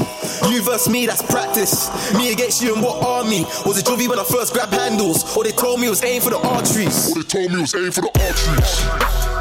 You 0.50 0.62
versus 0.62 0.88
me, 0.88 1.06
that's 1.06 1.22
practice. 1.22 1.90
Me 2.14 2.32
against 2.32 2.62
you 2.62 2.74
and 2.74 2.82
what 2.82 3.02
army? 3.04 3.44
Was 3.64 3.78
it 3.78 3.86
Juvie 3.86 4.08
when 4.08 4.18
I 4.18 4.24
first 4.24 4.52
grabbed 4.52 4.74
handles? 4.74 5.36
Or 5.36 5.44
they 5.44 5.52
told 5.52 5.80
me 5.80 5.86
it 5.86 5.90
was 5.90 6.04
aim 6.04 6.20
for 6.20 6.30
the 6.30 6.38
arteries? 6.38 7.12
Or 7.12 7.22
they 7.22 7.28
told 7.28 7.50
me 7.50 7.58
it 7.58 7.62
was 7.62 7.74
aim 7.74 7.92
for 7.92 8.02
the 8.02 8.10
arteries. 8.20 9.33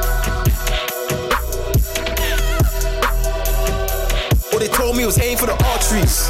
They 4.63 4.69
told 4.69 4.95
me 4.95 5.03
it 5.03 5.05
was 5.05 5.19
aim 5.19 5.37
for 5.37 5.45
the 5.45 5.57
arteries. 5.71 6.29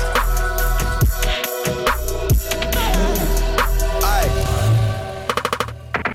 Aye. 4.01 4.29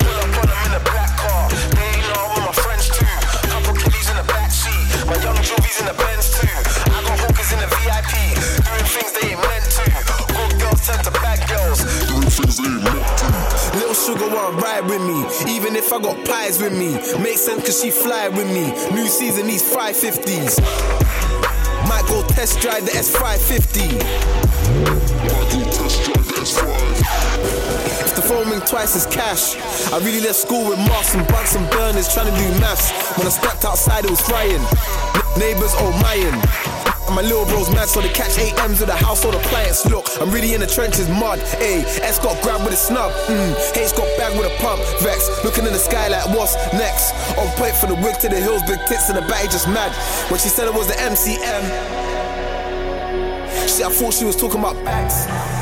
Pull 0.02 0.16
up 0.18 0.38
on 0.40 0.50
'em 0.50 0.66
in 0.66 0.72
the 0.74 0.82
black 0.90 1.12
car. 1.16 1.46
They 1.78 1.92
know 2.10 2.18
I'm 2.18 2.30
with 2.34 2.46
my 2.50 2.56
friends 2.64 2.88
too. 2.88 3.06
Couple 3.54 3.74
kiddies 3.74 4.08
in 4.10 4.16
the 4.16 4.26
back 4.34 4.50
seat. 4.50 4.82
My 5.06 5.14
young 5.22 5.38
Juvies 5.46 5.78
in 5.78 5.86
the 5.86 5.94
Benz 5.94 6.26
too. 6.40 6.58
I 6.90 6.98
got 7.06 7.20
hookers 7.22 7.52
in 7.54 7.60
the 7.60 7.70
VIP. 7.78 8.12
Doing 8.66 8.88
things 8.94 9.12
they 9.14 9.28
ain't 9.30 9.42
meant 9.46 9.66
to. 9.78 9.84
Good 10.34 10.52
girls 10.58 10.80
turn 10.86 11.00
to 11.06 11.12
bad 11.22 11.38
girls. 11.46 11.78
Doing 12.10 12.30
things 12.34 12.56
they 12.58 12.66
ain't 12.66 12.82
meant 12.82 13.06
to. 13.22 13.26
Little 13.78 13.94
sugar 13.94 14.26
wanna 14.34 14.58
ride 14.58 14.84
with 14.90 15.02
me, 15.10 15.18
even 15.54 15.76
if 15.76 15.92
I 15.92 16.00
got 16.00 16.16
pies 16.24 16.58
with 16.60 16.72
me. 16.72 16.98
Makes 17.22 17.42
sense 17.46 17.62
cause 17.62 17.80
she 17.80 17.90
fly 17.92 18.26
with 18.26 18.48
me. 18.56 18.64
New 18.90 19.06
season, 19.06 19.46
these 19.46 19.62
550s. 19.62 20.58
Might 21.89 22.05
go 22.07 22.22
test 22.28 22.61
drive 22.61 22.84
the 22.84 22.93
S550. 22.93 23.99
If 28.05 28.14
the 28.14 28.22
phone 28.22 28.51
ring 28.51 28.61
twice 28.61 28.95
is 28.95 29.07
cash, 29.07 29.57
I 29.93 29.99
really 29.99 30.20
left 30.20 30.36
school 30.36 30.68
with 30.68 30.78
marks 30.78 31.14
and 31.14 31.26
bugs 31.28 31.55
and 31.57 31.68
burners 31.70 32.12
trying 32.12 32.30
to 32.32 32.36
do 32.39 32.61
maths. 32.61 32.93
When 33.16 33.26
I 33.26 33.30
stepped 33.30 33.64
outside, 33.64 34.05
it 34.05 34.11
was 34.11 34.20
frying. 34.20 34.61
N- 34.61 35.39
neighbors, 35.39 35.72
oh 35.78 35.93
mayan. 36.03 36.67
And 37.09 37.16
my 37.16 37.22
little 37.22 37.46
bro's 37.46 37.70
mad, 37.70 37.88
so 37.88 38.02
they 38.02 38.11
catch 38.11 38.36
AMs 38.38 38.80
with 38.80 38.90
the 38.90 38.94
house 38.94 39.24
or 39.24 39.32
the 39.32 39.38
appliance. 39.38 39.86
Look, 39.86 40.04
I'm 40.20 40.30
really 40.30 40.52
in 40.52 40.61
the 40.61 40.66
trenches, 40.66 41.09
mud. 41.09 41.38
A 41.56 41.80
S 42.04 42.18
got 42.18 42.36
grabbed 42.42 42.64
with 42.64 42.74
a 42.74 42.76
snub. 42.76 43.11
Mm. 43.32 43.56
H 43.74 43.96
got 43.96 44.06
bagged 44.18 44.36
with 44.36 44.52
a 44.52 44.54
pump. 44.61 44.82
Vex, 45.00 45.24
looking 45.42 45.64
in 45.64 45.72
the 45.72 45.78
sky 45.78 46.09
like 46.09 46.28
what's 46.36 46.54
next? 46.74 47.16
On 47.38 47.48
point 47.56 47.74
from 47.76 47.96
the 47.96 47.96
wig 47.96 48.18
to 48.20 48.28
the 48.28 48.36
hills, 48.36 48.61
big 48.68 48.78
tits 48.84 49.09
and 49.09 49.16
the 49.16 49.22
back 49.22 49.44
just 49.44 49.66
mad. 49.68 49.90
When 50.30 50.38
she 50.38 50.50
said 50.50 50.68
it 50.68 50.74
was 50.74 50.86
the 50.86 51.00
MCM, 51.00 51.64
she, 53.72 53.84
I 53.84 53.88
thought 53.88 54.12
she 54.12 54.26
was 54.26 54.36
talking 54.36 54.61
about 54.61 54.76
bags. 54.84 55.57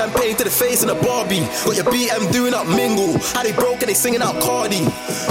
Champagne 0.00 0.34
to 0.34 0.44
the 0.44 0.50
face 0.50 0.80
and 0.80 0.90
a 0.90 0.94
Barbie. 0.94 1.44
Got 1.68 1.76
your 1.76 1.84
BM 1.92 2.32
doing 2.32 2.54
up 2.54 2.66
mingle. 2.66 3.18
How 3.36 3.42
they 3.42 3.52
broke 3.52 3.80
and 3.84 3.88
they 3.90 3.94
singing 3.94 4.22
out 4.22 4.40
Cardi. 4.40 4.80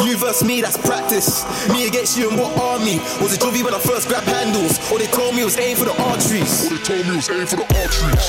You 0.06 0.16
versus 0.16 0.44
me, 0.44 0.62
that's 0.62 0.78
practice. 0.78 1.42
Me 1.70 1.88
against 1.88 2.16
you 2.16 2.30
and 2.30 2.38
what 2.38 2.56
army? 2.62 3.00
Was 3.18 3.34
it 3.34 3.40
Juvie 3.42 3.64
when 3.66 3.74
I 3.74 3.80
first 3.80 4.08
grabbed 4.08 4.28
handles? 4.28 4.78
Or 4.92 5.00
they 5.00 5.08
told 5.08 5.34
me 5.34 5.42
it 5.42 5.46
was 5.46 5.58
aim 5.58 5.76
for 5.76 5.86
the 5.86 5.98
arteries? 6.04 6.68
Or 6.68 6.78
they 6.78 6.84
told 6.84 7.08
me 7.08 7.14
it 7.14 7.18
was 7.18 7.30
aim 7.34 7.48
for 7.48 7.56
the 7.58 7.66
arteries. 7.82 8.26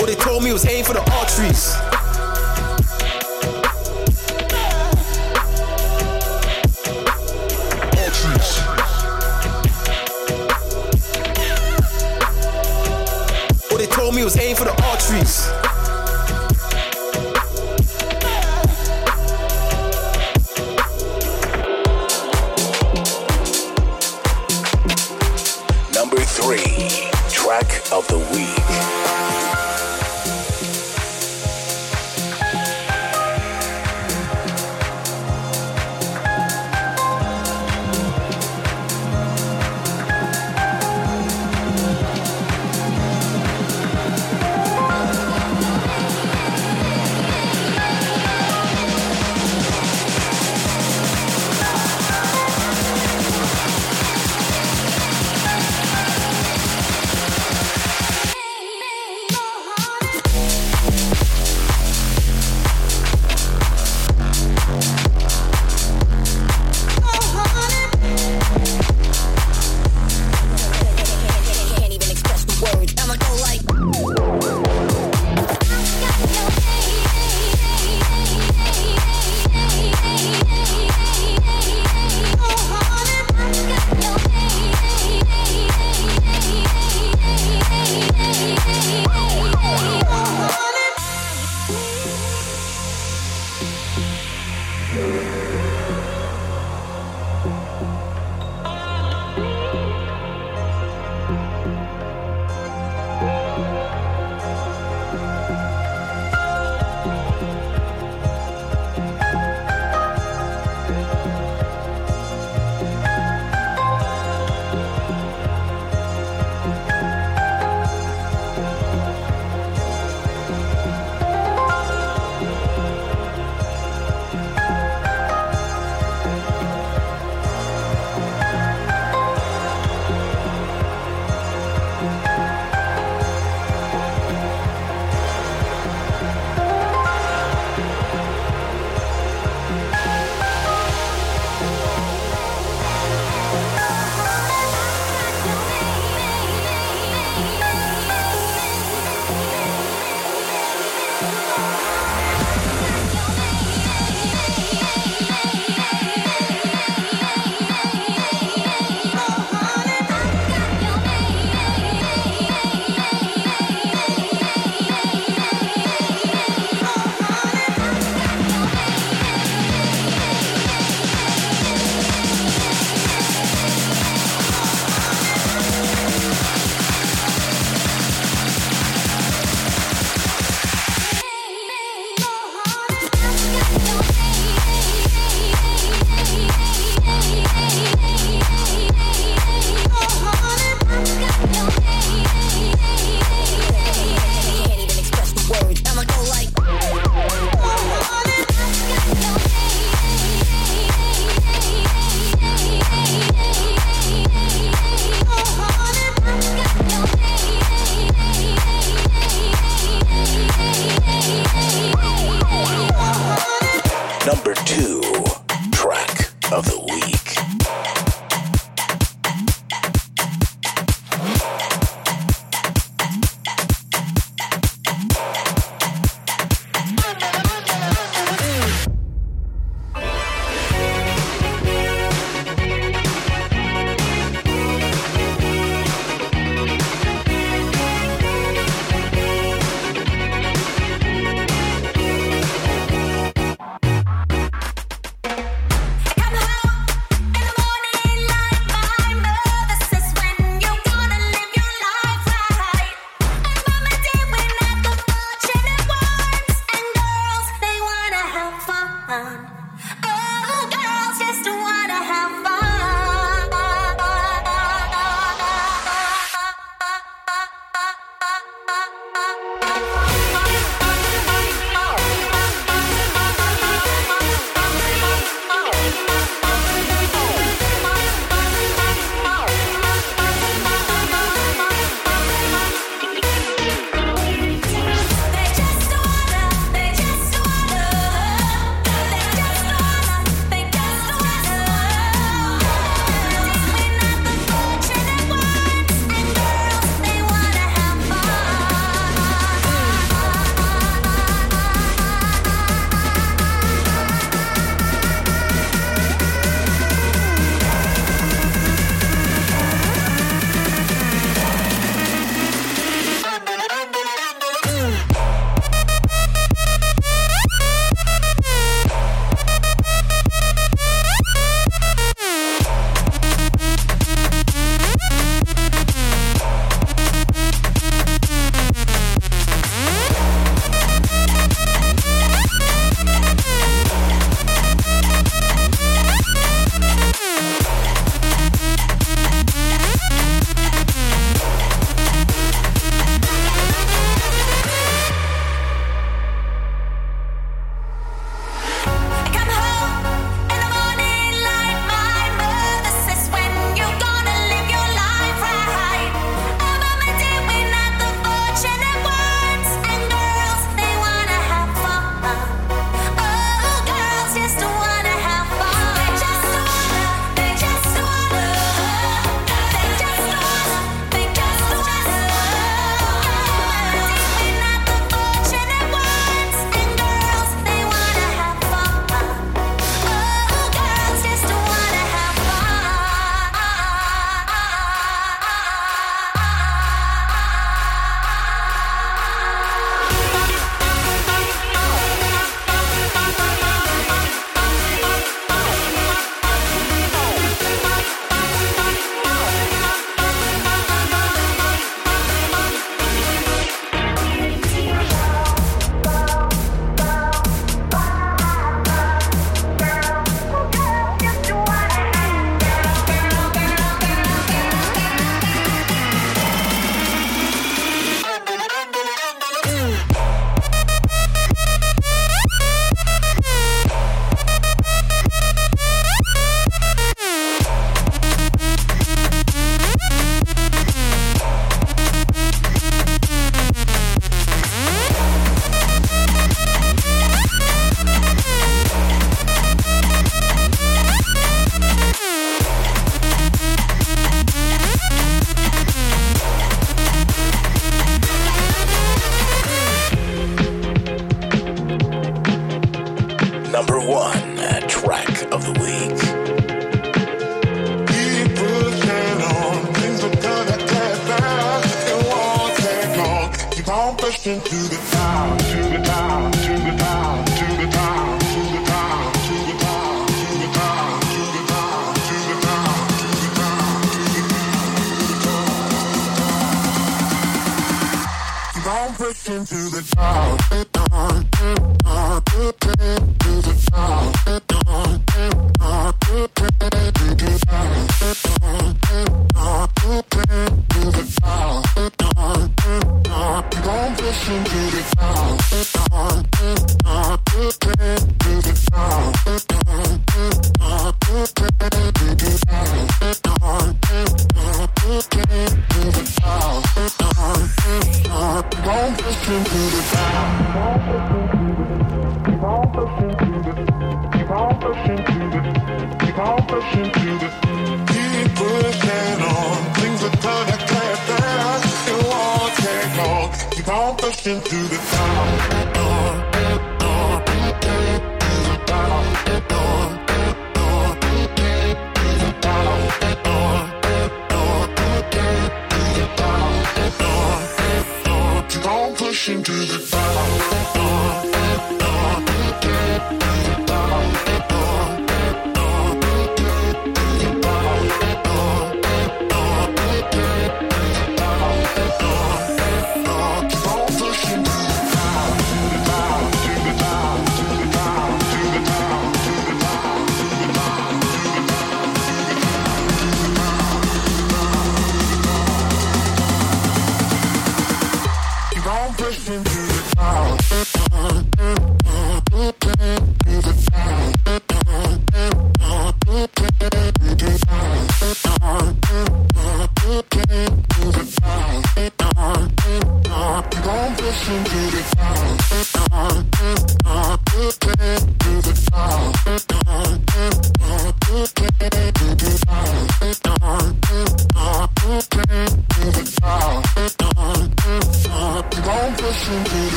Or 0.00 0.06
they 0.06 0.14
told 0.14 0.42
me 0.42 0.50
it 0.50 0.54
was 0.54 0.64
aim 0.64 0.84
for 0.86 0.94
the. 0.94 1.04
Arteries. 1.20 1.76
Me 14.20 14.24
was 14.24 14.38
aim 14.38 14.54
for 14.54 14.64
the 14.64 14.82
arteries. 14.84 15.46
Number 25.94 26.20
three, 26.20 27.00
track 27.30 27.70
of 27.92 28.06
the 28.08 28.18
week. 28.34 28.59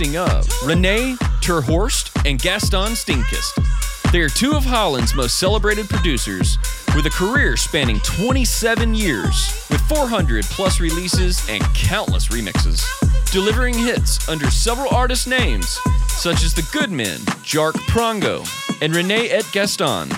consisting 0.00 0.16
of 0.16 0.48
Rene 0.66 1.14
Terhorst 1.42 2.10
and 2.28 2.40
Gaston 2.40 2.92
Steenkist, 2.92 4.12
They 4.12 4.20
are 4.20 4.28
two 4.28 4.52
of 4.52 4.64
Holland's 4.64 5.14
most 5.14 5.38
celebrated 5.38 5.88
producers 5.88 6.58
with 6.94 7.06
a 7.06 7.10
career 7.10 7.56
spanning 7.56 8.00
27 8.00 8.94
years, 8.94 9.66
with 9.70 9.80
400 9.82 10.44
plus 10.46 10.80
releases 10.80 11.46
and 11.48 11.62
countless 11.74 12.28
remixes, 12.28 12.82
delivering 13.30 13.74
hits 13.74 14.28
under 14.28 14.50
several 14.50 14.92
artist 14.94 15.28
names 15.28 15.78
such 16.08 16.42
as 16.44 16.54
The 16.54 16.68
Goodmen, 16.72 17.18
Jark 17.44 17.74
Prongo, 17.90 18.46
and 18.82 18.94
Rene 18.94 19.28
et 19.28 19.46
Gaston. 19.52 20.08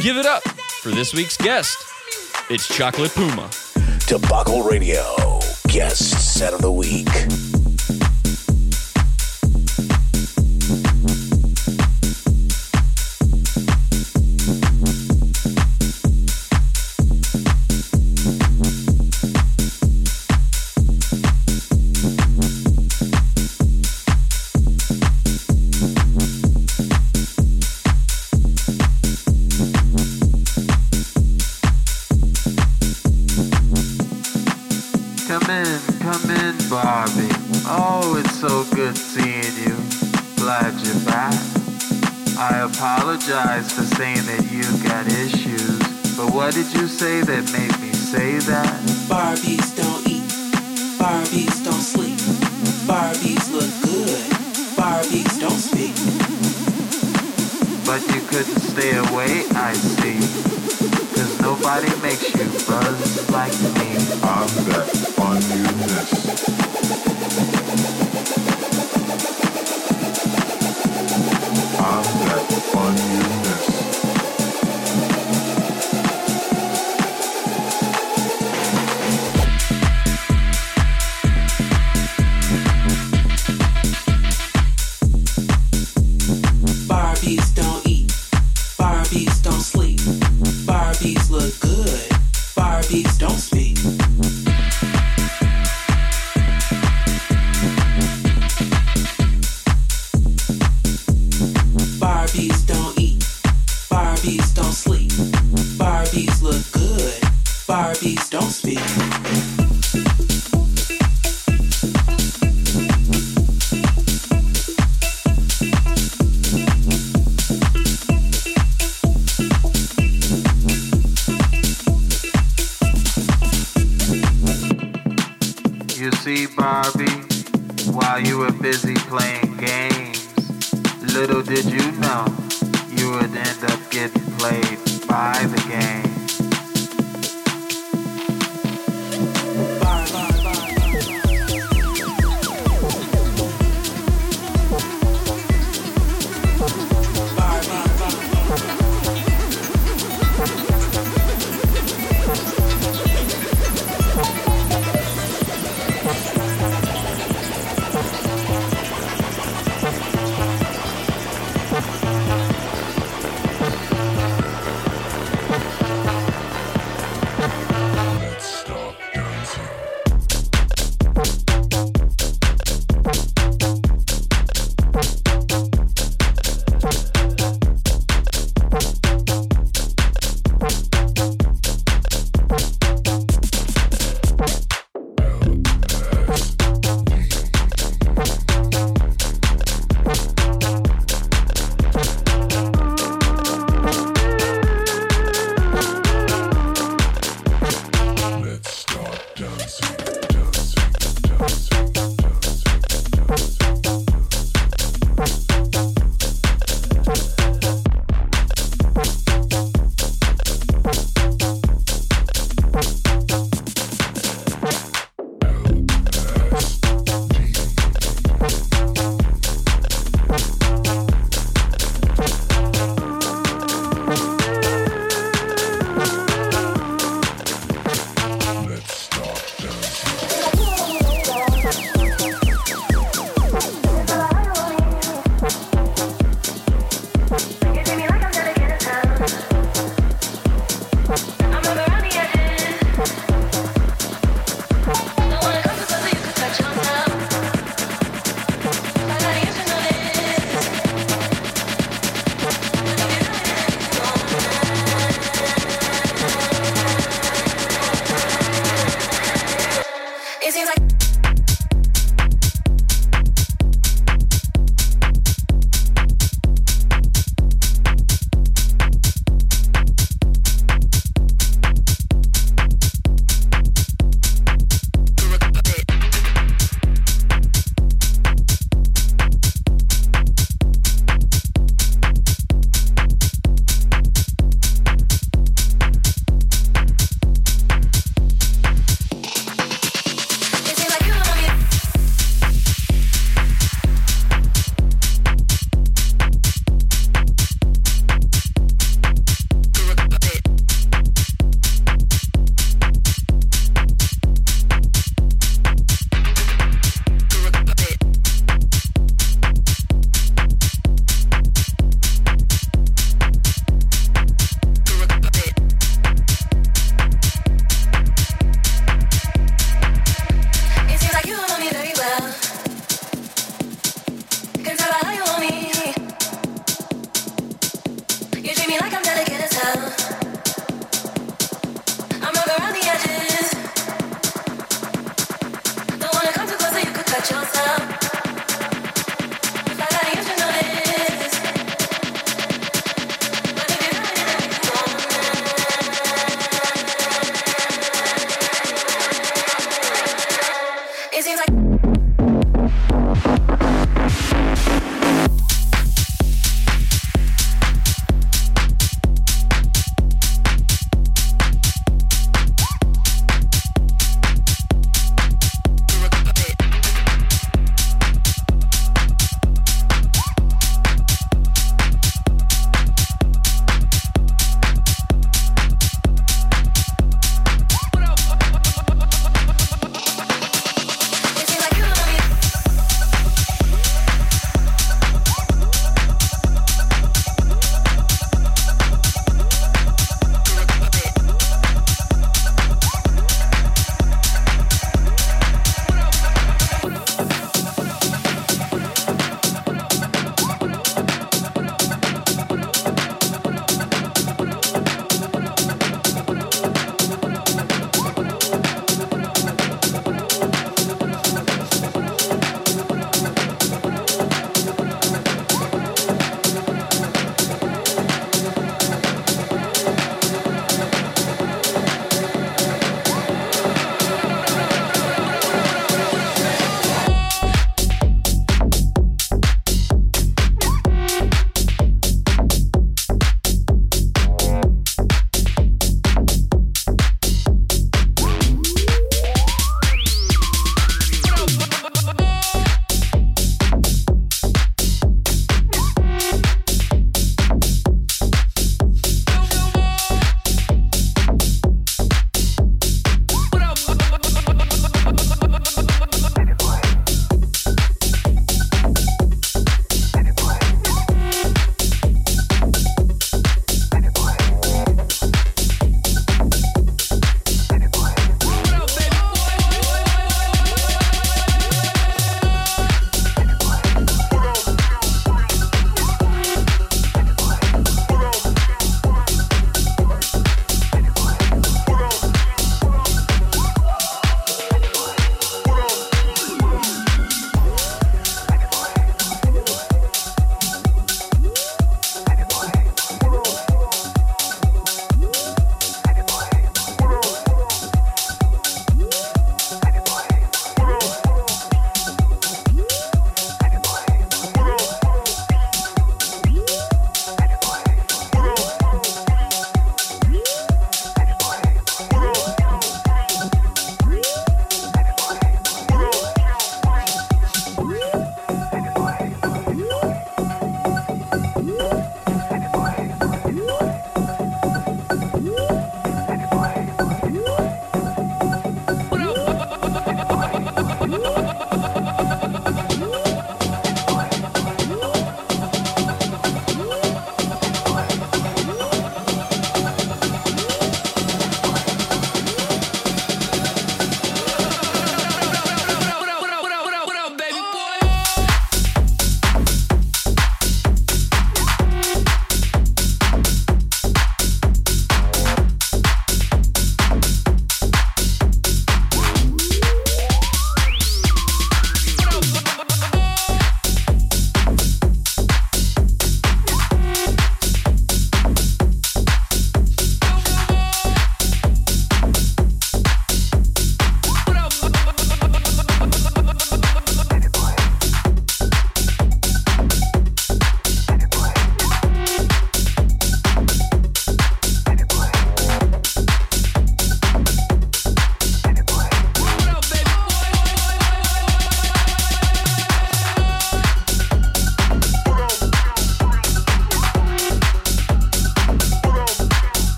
Give 0.00 0.16
it 0.16 0.26
up 0.26 0.46
for 0.82 0.90
this 0.90 1.14
week's 1.14 1.36
guest. 1.36 1.78
It's 2.50 2.68
Chocolate 2.68 3.12
Puma. 3.14 3.50
Debacle 4.06 4.62
Radio, 4.62 5.40
guest 5.68 6.34
set 6.36 6.52
of 6.52 6.60
the 6.60 6.72
week. 6.72 7.08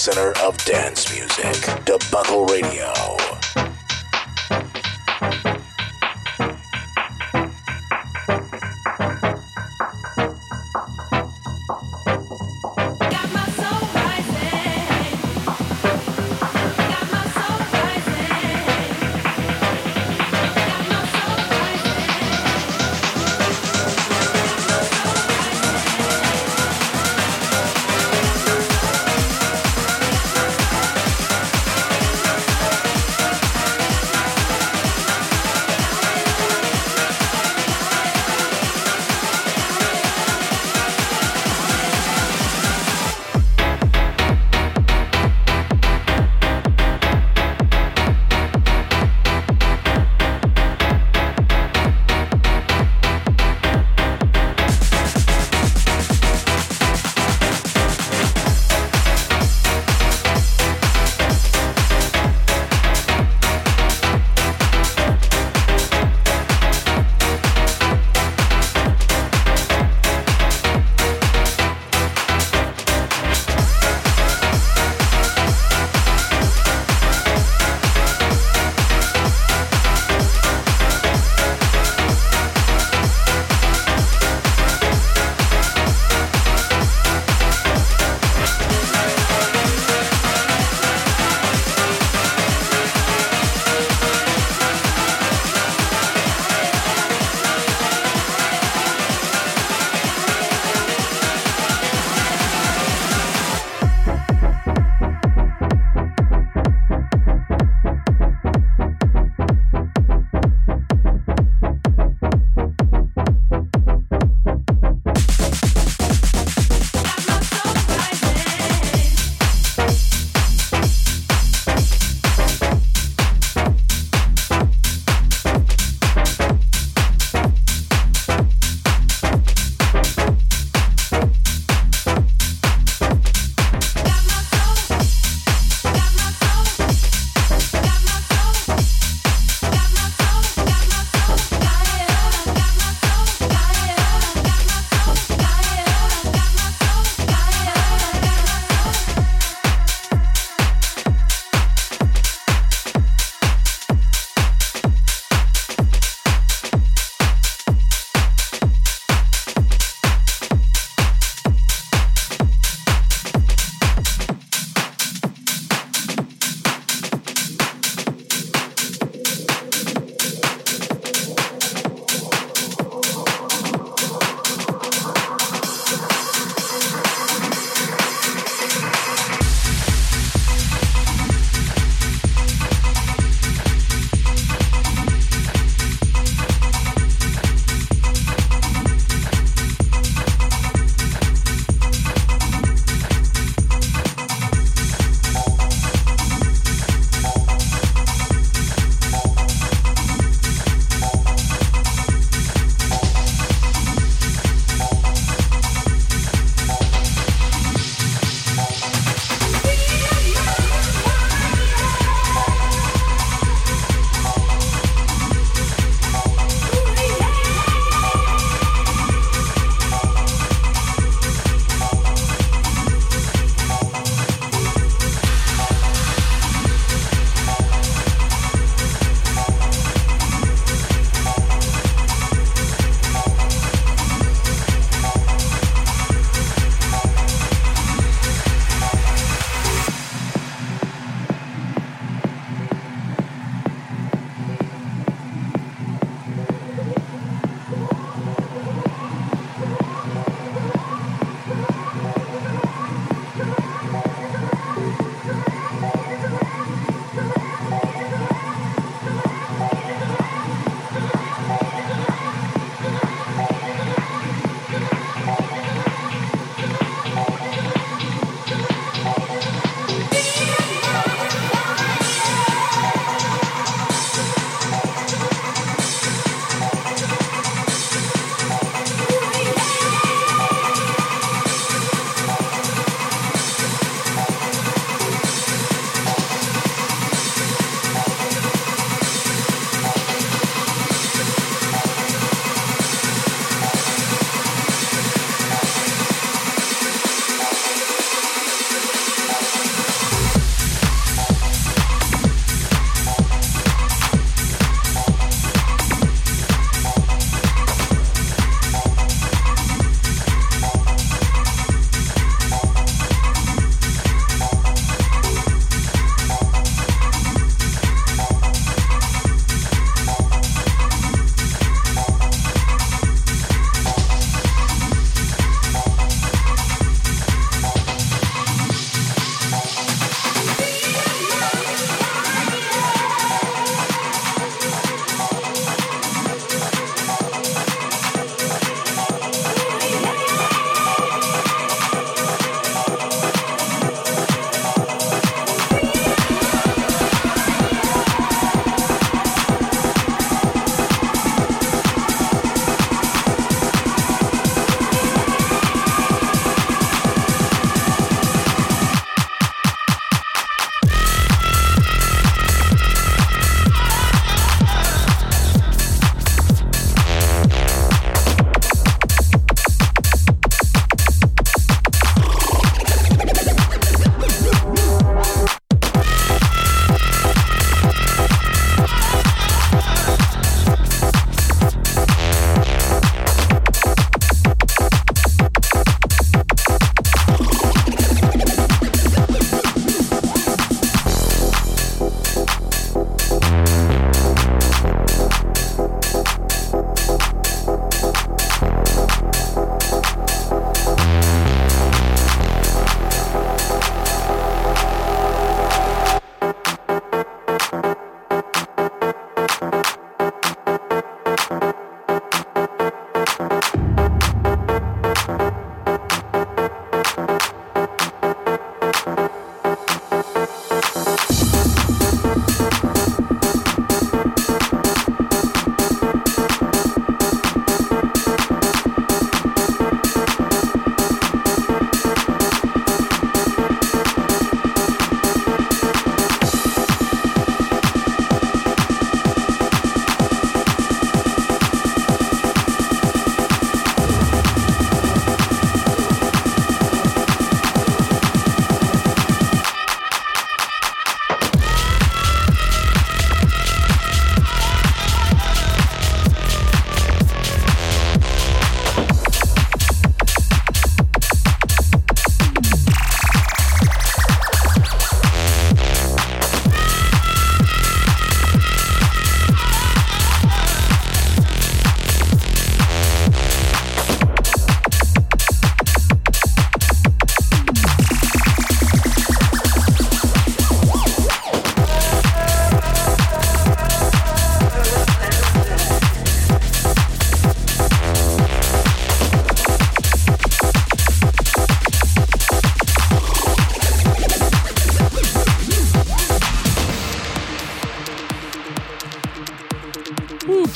Epicenter 0.00 0.34
of 0.40 0.56
dance 0.64 1.12
music. 1.12 1.84
Debacle 1.84 2.46
Radio. 2.46 3.19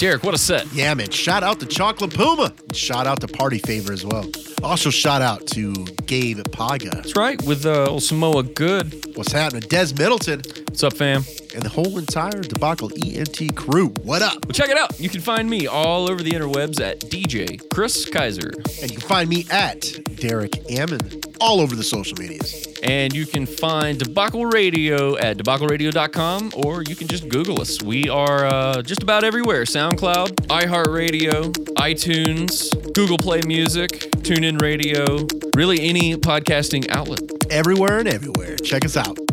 Derek, 0.04 0.22
what 0.22 0.34
a 0.34 0.38
set. 0.38 0.70
Yeah, 0.74 0.92
man. 0.92 1.08
Shout 1.08 1.42
out 1.42 1.60
to 1.60 1.66
Chocolate 1.66 2.12
Puma. 2.12 2.52
Shout 2.74 3.06
out 3.06 3.22
to 3.22 3.26
Party 3.26 3.58
Favor 3.58 3.90
as 3.90 4.04
well. 4.04 4.26
Also, 4.62 4.90
shout 4.90 5.22
out 5.22 5.46
to 5.46 5.72
Gabe 6.04 6.44
Paga. 6.52 6.90
That's 6.90 7.16
right, 7.16 7.42
with 7.44 7.64
uh, 7.64 7.86
old 7.88 8.02
Samoa 8.02 8.42
Good. 8.42 9.16
What's 9.16 9.32
happening? 9.32 9.62
Des 9.70 9.94
Middleton. 9.96 10.42
What's 10.68 10.82
up, 10.82 10.92
fam? 10.92 11.24
And 11.54 11.62
the 11.62 11.70
whole 11.70 11.96
entire 11.96 12.42
Debacle 12.42 12.90
ENT 13.02 13.56
crew. 13.56 13.94
What 14.02 14.20
up? 14.20 14.44
Well, 14.44 14.52
check 14.52 14.68
it 14.68 14.76
out. 14.76 15.00
You 15.00 15.08
can 15.08 15.22
find 15.22 15.48
me 15.48 15.66
all 15.68 16.10
over 16.10 16.22
the 16.22 16.32
interwebs 16.32 16.82
at 16.82 17.00
DJ 17.00 17.66
Chris 17.70 18.06
Kaiser. 18.06 18.52
And 18.82 18.90
you 18.90 18.98
can 18.98 19.08
find 19.08 19.30
me 19.30 19.46
at 19.50 19.90
Derek 20.16 20.70
Ammon 20.70 21.00
all 21.40 21.60
over 21.60 21.74
the 21.74 21.82
social 21.82 22.18
medias. 22.18 22.73
And 22.84 23.14
you 23.14 23.24
can 23.24 23.46
find 23.46 23.98
Debacle 23.98 24.44
Radio 24.44 25.16
at 25.16 25.38
debacleradio.com 25.38 26.52
or 26.54 26.82
you 26.82 26.94
can 26.94 27.08
just 27.08 27.28
Google 27.28 27.60
us. 27.60 27.82
We 27.82 28.08
are 28.10 28.44
uh, 28.44 28.82
just 28.82 29.02
about 29.02 29.24
everywhere 29.24 29.64
SoundCloud, 29.64 30.48
iHeartRadio, 30.48 31.52
iTunes, 31.76 32.70
Google 32.92 33.18
Play 33.18 33.40
Music, 33.46 33.88
TuneIn 34.22 34.60
Radio, 34.60 35.26
really 35.56 35.80
any 35.80 36.14
podcasting 36.16 36.88
outlet. 36.90 37.20
Everywhere 37.50 37.98
and 37.98 38.08
everywhere. 38.08 38.56
Check 38.56 38.84
us 38.84 38.96
out. 38.96 39.23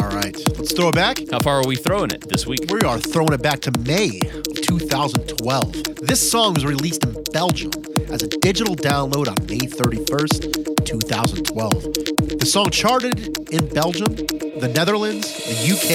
All 0.00 0.10
right, 0.10 0.36
let's 0.56 0.72
throw 0.72 0.88
it 0.88 0.94
back. 0.94 1.18
How 1.30 1.40
far 1.40 1.60
are 1.60 1.66
we 1.66 1.74
throwing 1.74 2.10
it 2.10 2.28
this 2.28 2.46
week? 2.46 2.60
We 2.70 2.80
are 2.82 2.98
throwing 2.98 3.32
it 3.32 3.42
back 3.42 3.60
to 3.62 3.72
May 3.80 4.20
2012. 4.20 5.72
This 6.02 6.30
song 6.30 6.54
was 6.54 6.64
released 6.64 7.04
in 7.04 7.24
Belgium 7.32 7.72
as 8.08 8.22
a 8.22 8.28
digital 8.28 8.76
download 8.76 9.26
on 9.26 9.34
May 9.46 9.58
31st, 9.58 10.84
2012. 10.84 12.38
The 12.38 12.46
song 12.46 12.70
charted 12.70 13.52
in 13.52 13.68
Belgium, 13.70 14.14
the 14.14 14.70
Netherlands, 14.72 15.34
the 15.44 15.72
UK, 15.72 15.90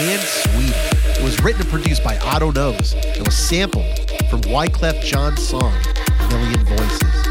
and 0.00 0.20
Sweden. 0.20 1.18
It 1.18 1.24
was 1.24 1.40
written 1.42 1.62
and 1.62 1.70
produced 1.70 2.04
by 2.04 2.18
Otto 2.18 2.50
Knows 2.52 2.92
and 2.92 3.24
was 3.24 3.36
sampled 3.36 3.86
from 4.28 4.42
Wyclef 4.42 5.02
Jean's 5.02 5.48
song, 5.48 5.72
Million 6.28 6.62
Voices. 6.66 7.24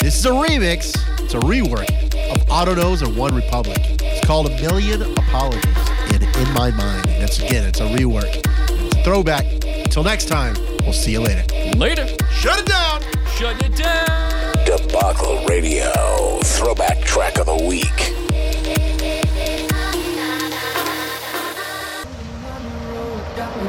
This 0.00 0.18
is 0.18 0.26
a 0.26 0.30
remix, 0.30 0.96
it's 1.20 1.34
a 1.34 1.40
rework 1.40 2.01
of 2.32 2.50
Otto 2.50 2.74
Knows 2.74 3.02
and 3.02 3.16
One 3.16 3.34
Republic. 3.34 3.78
It's 3.80 4.26
called 4.26 4.46
A 4.46 4.60
Million 4.60 5.02
Apologies 5.02 5.64
and 6.12 6.22
In 6.22 6.54
My 6.54 6.70
Mind. 6.70 7.06
And 7.08 7.22
it's 7.22 7.38
again, 7.38 7.66
it's 7.66 7.80
a 7.80 7.84
rework. 7.84 8.42
It's 8.70 8.96
a 8.96 9.04
throwback. 9.04 9.44
Until 9.64 10.04
next 10.04 10.26
time, 10.28 10.54
we'll 10.82 10.92
see 10.92 11.12
you 11.12 11.20
later. 11.20 11.44
Later. 11.76 12.06
Shut 12.32 12.58
it 12.60 12.66
down. 12.66 13.02
Shut 13.36 13.62
it 13.62 13.76
down. 13.76 14.54
Debacle 14.64 15.44
Radio, 15.46 16.38
throwback 16.42 17.00
track 17.02 17.38
of 17.38 17.46
the 17.46 17.56
week. 17.68 17.86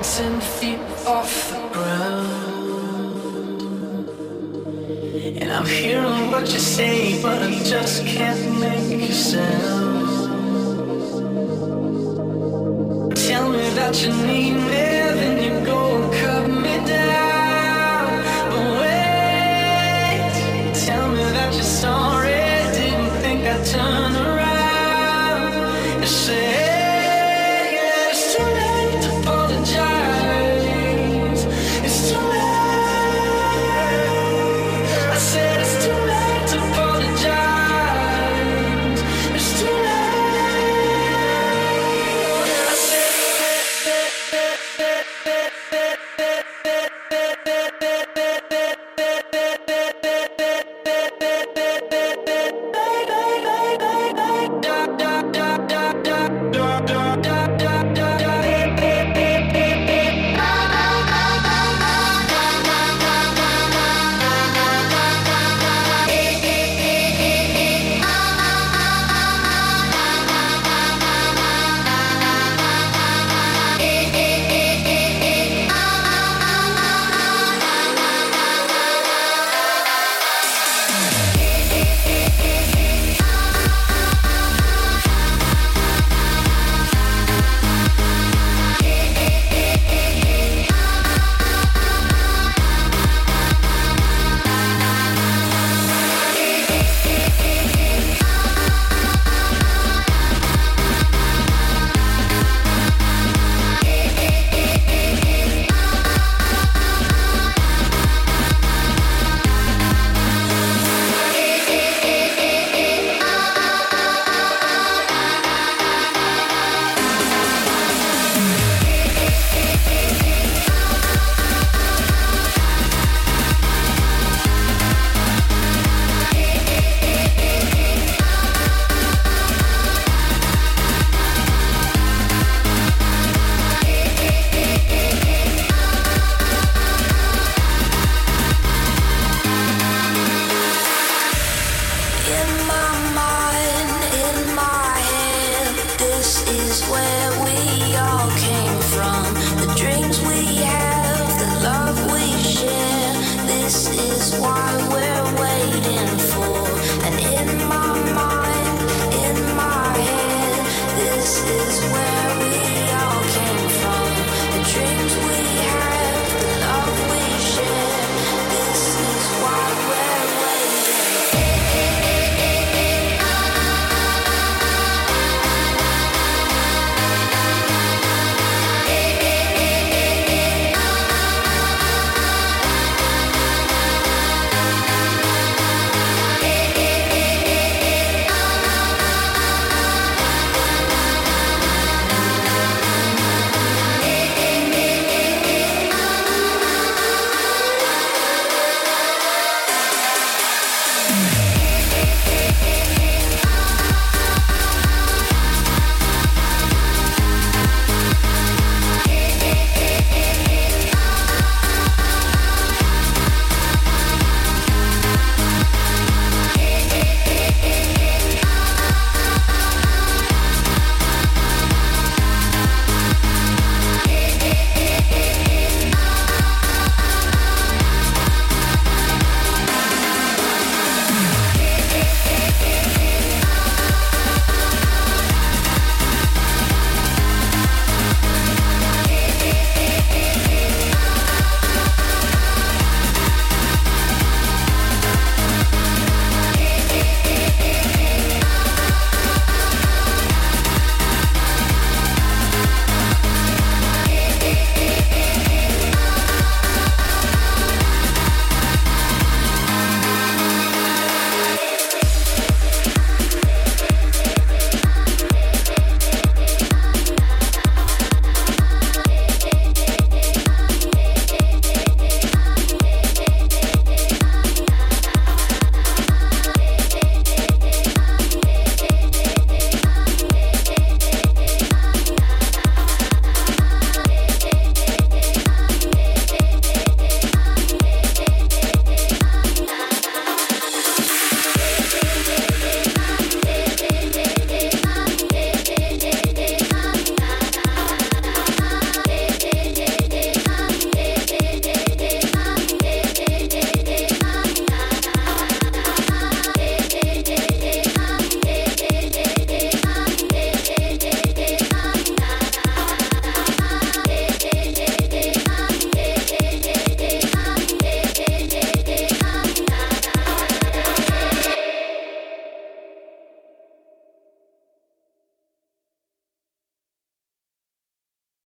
Ten 0.03 0.41
feet 0.41 0.80
off 1.07 1.53
And 5.44 5.52
I'm 5.52 5.65
hearing 5.65 6.32
what 6.32 6.44
you 6.53 6.57
say, 6.57 7.22
but 7.22 7.44
I 7.44 7.52
just 7.65 8.06
can't 8.06 8.60
make 8.61 9.10
a 9.10 9.11
sound. 9.11 10.07
Tell 13.14 13.49
me 13.49 13.70
that 13.72 14.02
you 14.02 14.14
need 14.26 14.53
me, 14.53 14.86
then 15.20 15.44
you 15.44 15.65
go 15.65 15.93